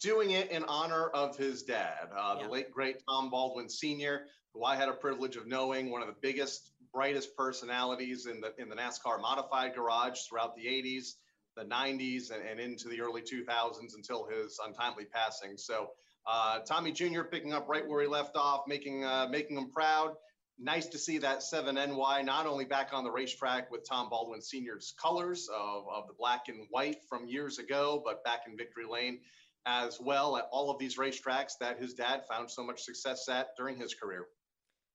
[0.00, 2.46] doing it in honor of his dad, uh, yeah.
[2.46, 6.06] the late great Tom Baldwin Sr., who I had a privilege of knowing, one of
[6.06, 11.14] the biggest, brightest personalities in the in the NASCAR modified garage throughout the 80s,
[11.56, 15.56] the 90s, and, and into the early 2000s until his untimely passing.
[15.56, 15.90] So
[16.26, 17.22] uh, Tommy Jr.
[17.22, 20.14] picking up right where he left off, making uh, making him proud.
[20.58, 24.94] Nice to see that 7NY not only back on the racetrack with Tom Baldwin Sr.'s
[25.00, 29.18] colors of, of the black and white from years ago, but back in Victory Lane.
[29.66, 33.48] as well at all of these racetracks that his dad found so much success at
[33.56, 34.26] during his career.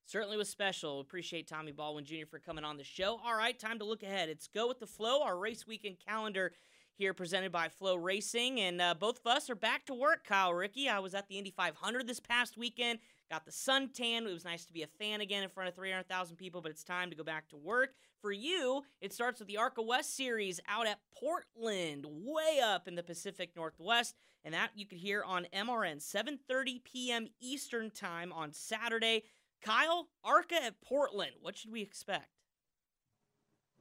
[0.10, 1.01] Certainly was special.
[1.01, 2.26] Appreciate Tommy Baldwin Jr.
[2.28, 3.20] for coming on the show.
[3.24, 4.28] All right, time to look ahead.
[4.28, 5.22] It's go with the flow.
[5.22, 6.51] Our race weekend calendar
[6.95, 8.57] here presented by FloRacing.
[8.57, 10.89] And uh, both of us are back to work, Kyle Rickey.
[10.89, 12.97] I was at the Indy 500 this past weekend,
[13.30, 14.28] got the suntan.
[14.28, 16.84] It was nice to be a fan again in front of 300,000 people, but it's
[16.84, 17.91] time to go back to work.
[18.20, 22.95] For you, it starts with the ARCA West Series out at Portland, way up in
[22.95, 24.16] the Pacific Northwest.
[24.43, 27.28] And that you could hear on MRN, 7.30 p.m.
[27.39, 29.24] Eastern Time on Saturday.
[29.62, 32.28] Kyle, ARCA at Portland, what should we expect?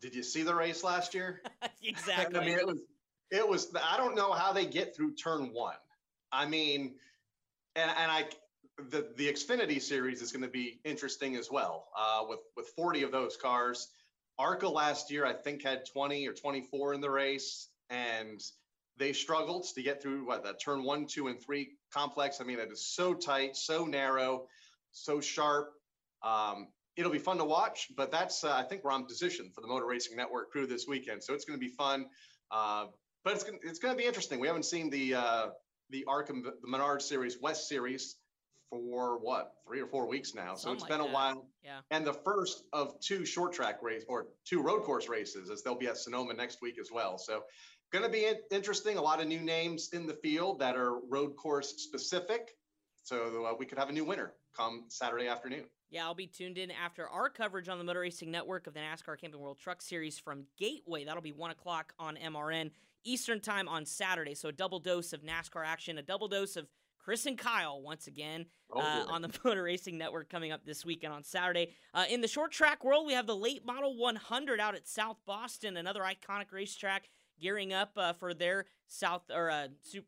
[0.00, 1.42] Did you see the race last year?
[1.82, 2.38] exactly.
[2.38, 2.80] I mean, it was
[3.30, 5.74] it was I don't know how they get through turn one.
[6.32, 6.94] I mean,
[7.74, 8.26] and and I
[8.90, 11.88] the the Xfinity series is going to be interesting as well.
[11.96, 13.88] Uh, with with 40 of those cars,
[14.38, 18.40] ARCA last year I think had 20 or 24 in the race, and
[18.98, 22.40] they struggled to get through what that turn one, two, and three complex.
[22.40, 24.46] I mean, it is so tight, so narrow,
[24.92, 25.70] so sharp.
[26.22, 29.60] Um, it'll be fun to watch, but that's uh, I think we're on position for
[29.60, 32.06] the Motor Racing Network crew this weekend, so it's going to be fun.
[32.50, 32.86] Uh,
[33.24, 34.40] but it's gonna, it's going to be interesting.
[34.40, 35.46] We haven't seen the uh,
[35.90, 38.16] the ARCA the Menard Series West Series
[38.70, 40.54] for what three or four weeks now.
[40.54, 41.46] So Something it's like been a while.
[41.62, 41.80] Yeah.
[41.90, 45.78] And the first of two short track race or two road course races, as they'll
[45.78, 47.18] be at Sonoma next week as well.
[47.18, 47.42] So
[47.92, 48.98] going to be interesting.
[48.98, 52.50] A lot of new names in the field that are road course specific.
[53.08, 55.64] So uh, we could have a new winner come Saturday afternoon.
[55.88, 58.80] Yeah, I'll be tuned in after our coverage on the Motor Racing Network of the
[58.80, 61.06] NASCAR Camping World Truck Series from Gateway.
[61.06, 62.70] That'll be 1 o'clock on MRN
[63.04, 64.34] Eastern Time on Saturday.
[64.34, 66.66] So a double dose of NASCAR action, a double dose of
[66.98, 70.84] Chris and Kyle once again Oh, uh, on the Motor Racing Network coming up this
[70.84, 71.72] weekend on Saturday.
[71.94, 75.16] Uh, in the short track world, we have the late model 100 out at South
[75.24, 77.08] Boston, another iconic racetrack
[77.40, 80.06] gearing up uh, for their South or uh, Super.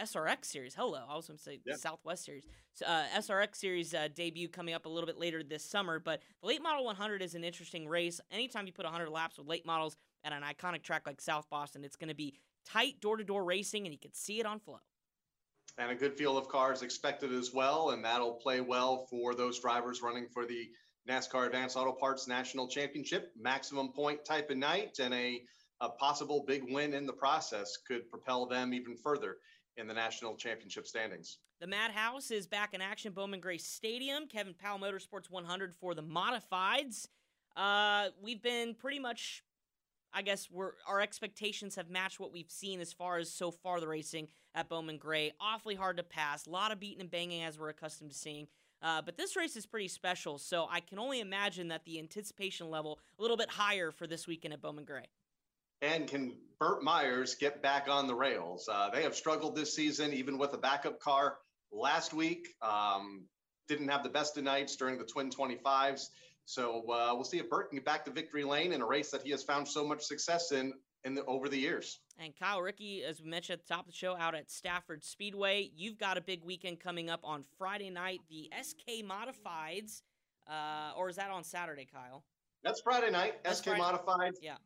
[0.00, 0.74] SRX series.
[0.74, 1.74] Hello, I was going to say Yeah.
[1.76, 2.44] Southwest series.
[2.74, 5.98] So, uh, SRX series uh, debut coming up a little bit later this summer.
[5.98, 8.20] But the late model 100 is an interesting race.
[8.30, 11.84] Anytime you put 100 laps with late models at an iconic track like South Boston,
[11.84, 12.34] it's going to be
[12.66, 14.78] tight door to door racing, and you can see it on Flo.
[15.78, 17.90] and a good field of cars expected as well.
[17.90, 20.70] And that'll play well for those drivers running for the
[21.08, 23.32] NASCAR Advanced Auto Parts National Championship.
[23.38, 25.42] Maximum point type of night and a,
[25.80, 29.36] a possible big win in the process could propel them even further
[29.76, 31.38] in the national championship standings.
[31.60, 34.26] The Madhouse is back in action, Bowman Gray Stadium.
[34.26, 37.08] Kevin Powell Motorsports 100 for the modifieds.
[37.56, 39.42] Uh, we've been pretty much,
[40.12, 43.80] I guess, we're our expectations have matched what we've seen as far as so far
[43.80, 45.32] the racing at Bowman Gray.
[45.40, 48.48] Awfully hard to pass, a lot of beating and banging as we're accustomed to seeing.
[48.82, 52.68] Uh, but this race is pretty special, so I can only imagine that the anticipation
[52.68, 55.06] level a little bit higher for this weekend at Bowman Gray.
[55.82, 58.68] And can Burt Myers get back on the rails?
[58.72, 61.38] Uh, they have struggled this season, even with a backup car
[61.72, 62.54] last week.
[62.62, 63.24] Um,
[63.66, 66.06] didn't have the best of nights during the Twin 25s.
[66.44, 69.10] So uh, we'll see if Burt can get back to victory lane in a race
[69.10, 70.72] that he has found so much success in
[71.04, 71.98] in the, over the years.
[72.20, 75.02] And Kyle Rickey, as we mentioned at the top of the show, out at Stafford
[75.02, 75.68] Speedway.
[75.74, 78.20] You've got a big weekend coming up on Friday night.
[78.30, 80.02] The SK Modifieds,
[80.48, 82.22] uh, or is that on Saturday, Kyle?
[82.62, 83.42] That's Friday night.
[83.42, 84.58] That's SK Friday- Modified Yeah.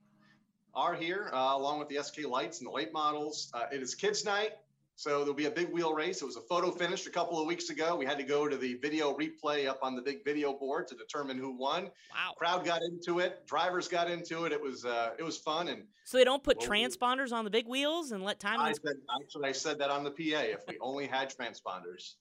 [0.76, 3.50] Are here uh, along with the SK Lights and the late models.
[3.54, 4.52] Uh, it is kids' night,
[4.94, 6.20] so there'll be a big wheel race.
[6.20, 7.96] It was a photo finish a couple of weeks ago.
[7.96, 10.94] We had to go to the video replay up on the big video board to
[10.94, 11.84] determine who won.
[11.84, 12.34] Wow.
[12.36, 13.46] Crowd got into it.
[13.46, 14.52] Drivers got into it.
[14.52, 15.68] It was uh, it was fun.
[15.68, 18.60] And So they don't put Well, transponders on the big wheels and let time.
[18.60, 20.40] I said actually I said that on the PA.
[20.42, 22.14] If we only had transponders.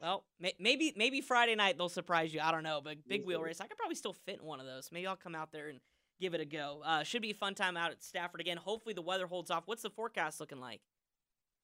[0.00, 2.40] Well, may- maybe maybe Friday night they'll surprise you.
[2.40, 3.60] I don't know, but big wheel race.
[3.60, 4.90] I could probably still fit in one of those.
[4.92, 5.80] Maybe I'll come out there and
[6.20, 6.82] give it a go.
[6.84, 8.56] Uh, should be a fun time out at Stafford again.
[8.56, 9.64] Hopefully the weather holds off.
[9.66, 10.80] What's the forecast looking like?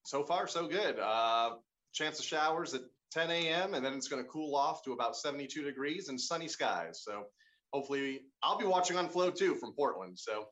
[0.05, 0.99] So far, so good.
[0.99, 1.57] Uh,
[1.93, 2.83] chance of showers at
[3.13, 3.75] 10 a.m.
[3.75, 7.03] and then it's going to cool off to about 72 degrees and sunny skies.
[7.05, 7.25] So
[7.73, 10.19] hopefully, I'll be watching on Flo too from Portland.
[10.19, 10.47] So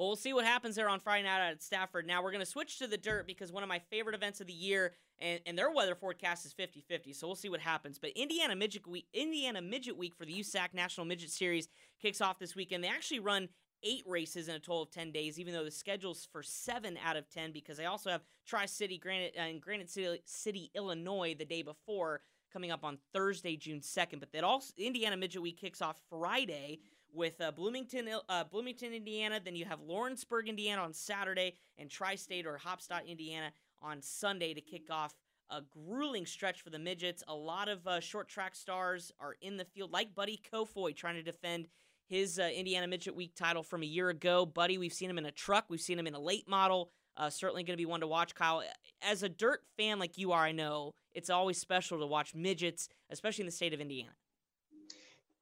[0.00, 2.06] Well, we'll see what happens there on Friday night at Stafford.
[2.06, 4.46] Now, we're going to switch to the dirt because one of my favorite events of
[4.46, 7.12] the year, and, and their weather forecast is 50 50.
[7.12, 7.98] So we'll see what happens.
[7.98, 11.68] But Indiana Midget Week, Indiana Midget Week for the USAC National Midget Series
[12.00, 12.82] kicks off this weekend.
[12.82, 13.50] They actually run
[13.82, 17.18] eight races in a total of 10 days, even though the schedule's for seven out
[17.18, 21.36] of 10 because they also have Tri City Granite, uh, in Granite City, City, Illinois,
[21.38, 22.22] the day before.
[22.54, 24.18] Coming up on Thursday, June 2nd.
[24.18, 26.80] But that also Indiana Midget Week kicks off Friday
[27.12, 29.40] with uh, Bloomington, uh, Bloomington, Indiana.
[29.42, 33.52] Then you have Lawrenceburg, Indiana on Saturday, and Tri-State or Haubstadt, Indiana
[33.82, 35.14] on Sunday to kick off
[35.50, 37.22] a grueling stretch for the midgets.
[37.26, 41.16] A lot of uh, short track stars are in the field, like Buddy Kofoid trying
[41.16, 41.66] to defend
[42.06, 44.46] his uh, Indiana Midget Week title from a year ago.
[44.46, 46.90] Buddy, we've seen him in a truck, we've seen him in a late model.
[47.16, 48.62] Uh, certainly going to be one to watch, Kyle.
[49.02, 52.88] As a dirt fan like you are, I know it's always special to watch midgets,
[53.10, 54.10] especially in the state of Indiana.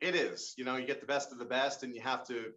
[0.01, 0.55] It is.
[0.57, 2.53] You know, you get the best of the best, and you have to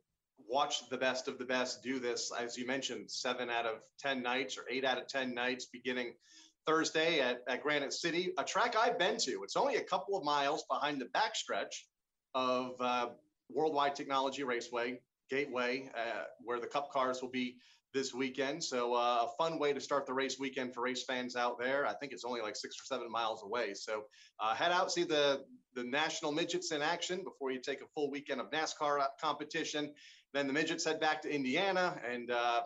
[0.47, 2.31] watch the best of the best do this.
[2.37, 6.13] As you mentioned, seven out of 10 nights or eight out of 10 nights beginning
[6.67, 9.43] Thursday at, at Granite City, a track I've been to.
[9.43, 11.73] It's only a couple of miles behind the backstretch
[12.35, 13.09] of uh,
[13.49, 17.55] Worldwide Technology Raceway, Gateway, uh, where the Cup cars will be
[17.93, 18.63] this weekend.
[18.63, 21.85] So uh, a fun way to start the race weekend for race fans out there.
[21.85, 23.73] I think it's only like six or seven miles away.
[23.73, 24.03] So
[24.39, 28.11] uh, head out, see the the national midgets in action before you take a full
[28.11, 29.93] weekend of NASCAR competition.
[30.33, 32.61] Then the midgets head back to Indiana, and uh,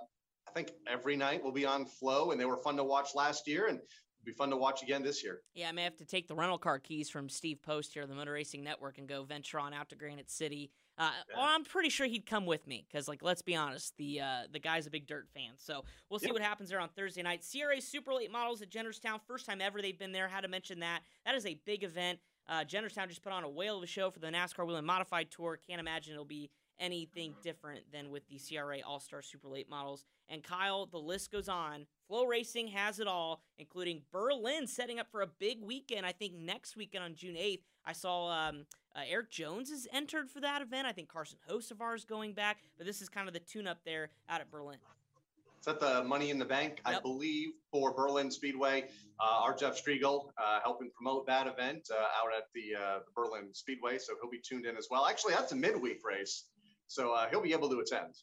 [0.48, 3.48] I think every night will be on Flo, and they were fun to watch last
[3.48, 3.80] year, and
[4.24, 5.42] be fun to watch again this year.
[5.54, 8.16] Yeah, I may have to take the rental car keys from Steve Post here, the
[8.16, 11.38] Motor Racing Network, and go venture on out to Granite City uh, yeah.
[11.38, 14.42] well, I'm pretty sure he'd come with me because, like, let's be honest, the uh,
[14.52, 15.52] the guy's a big dirt fan.
[15.58, 16.34] So we'll see yep.
[16.34, 17.46] what happens there on Thursday night.
[17.50, 20.28] CRA Super Late Models at Jennerstown, first time ever they've been there.
[20.28, 21.02] Had to mention that.
[21.26, 22.20] That is a big event.
[22.48, 25.32] Uh, Jennerstown just put on a whale of a show for the NASCAR Whelen Modified
[25.32, 25.60] Tour.
[25.68, 26.50] Can't imagine it'll be
[26.80, 30.06] anything different than with the CRA All Star Super Late Models.
[30.30, 31.86] And Kyle, the list goes on.
[32.10, 36.06] FloRacing has it all, including Berlin setting up for a big weekend.
[36.06, 37.62] I think next weekend on June 8th.
[37.86, 38.66] I saw um,
[38.96, 40.88] uh, Erik Jones is entered for that event.
[40.88, 43.80] I think Carson Hocevar is going back, but this is kind of the tune up
[43.86, 44.78] there out at Berlin.
[45.66, 46.98] Is that the Money in the Bank, yep.
[46.98, 48.86] I believe, for Berlin Speedway?
[49.20, 53.12] Uh, our Jeff Striegle uh, helping promote that event uh, out at the, uh, the,
[53.16, 55.08] Berlin Speedway, so he'll be tuned in as well.
[55.08, 56.44] Actually, that's a midweek race,
[56.88, 58.16] so uh, he'll be able to attend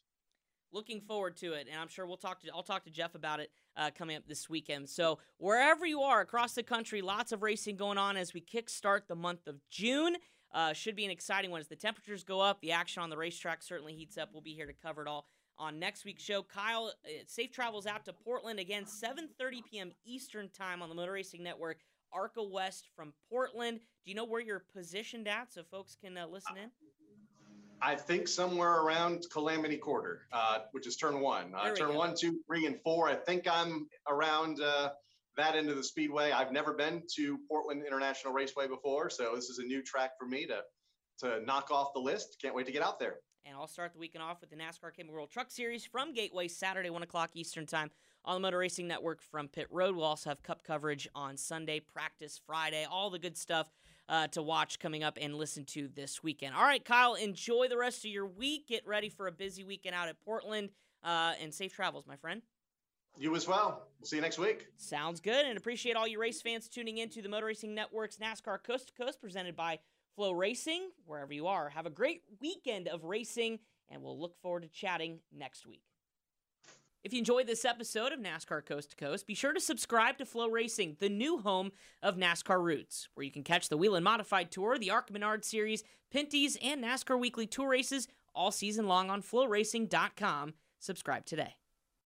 [0.72, 3.40] looking forward to it, and I'm sure we'll talk to I'll talk to Jeff about
[3.40, 4.88] it uh, coming up this weekend.
[4.88, 9.06] So wherever you are across the country, lots of racing going on as we kickstart
[9.08, 10.16] the month of June.
[10.54, 12.60] Uh, should be an exciting one as the temperatures go up.
[12.60, 14.28] The action on the racetrack certainly heats up.
[14.34, 16.42] We'll be here to cover it all on next week's show.
[16.42, 19.92] Kyle, uh, safe travels out to Portland again, 7:30 p.m.
[20.04, 21.78] Eastern time on the Motor Racing Network.
[22.12, 23.80] ARCA West from Portland.
[24.04, 26.70] Do you know where you're positioned at so folks can uh, listen in?
[27.82, 31.52] I think somewhere around Calamity Quarter, uh, which is turn one.
[31.54, 31.98] Uh, turn go.
[31.98, 33.08] one, two, three, and four.
[33.08, 34.90] I think I'm around uh,
[35.36, 36.30] that end of the speedway.
[36.30, 40.26] I've never been to Portland International Raceway before, so this is a new track for
[40.26, 40.60] me to
[41.18, 42.36] to knock off the list.
[42.40, 43.16] Can't wait to get out there.
[43.44, 46.46] And I'll start the weekend off with the NASCAR Camping World Truck Series from Gateway
[46.46, 47.90] Saturday, one o'clock Eastern Time
[48.24, 49.96] on the Motor Racing Network from Pit Road.
[49.96, 53.66] We'll also have Cup coverage on Sunday, practice Friday, all the good stuff
[54.08, 56.54] uh, to watch coming up and listen to this weekend.
[56.54, 58.68] All right, Kyle, enjoy the rest of your week.
[58.68, 60.70] Get ready for a busy weekend out at Portland,
[61.02, 62.42] uh, and safe travels, my friend.
[63.18, 63.86] You as well.
[64.00, 64.66] We'll see you next week.
[64.78, 68.16] Sounds good, and appreciate all you race fans tuning in to the Motor Racing Network's
[68.16, 69.80] NASCAR Coast to Coast, presented by
[70.18, 70.80] FloRacing.
[71.04, 73.58] Wherever you are, have a great weekend of racing,
[73.90, 75.82] and we'll look forward to chatting next week.
[77.04, 80.24] If you enjoyed this episode of NASCAR Coast to Coast, be sure to subscribe to
[80.24, 84.78] FloRacing, the new home of NASCAR Roots, where you can catch the Whelen Modified Tour,
[84.78, 85.82] the ARCA Menard Series,
[86.12, 90.54] Pinty's, and NASCAR Weekly Tour races all season long on floracing.com.
[90.78, 91.56] Subscribe today.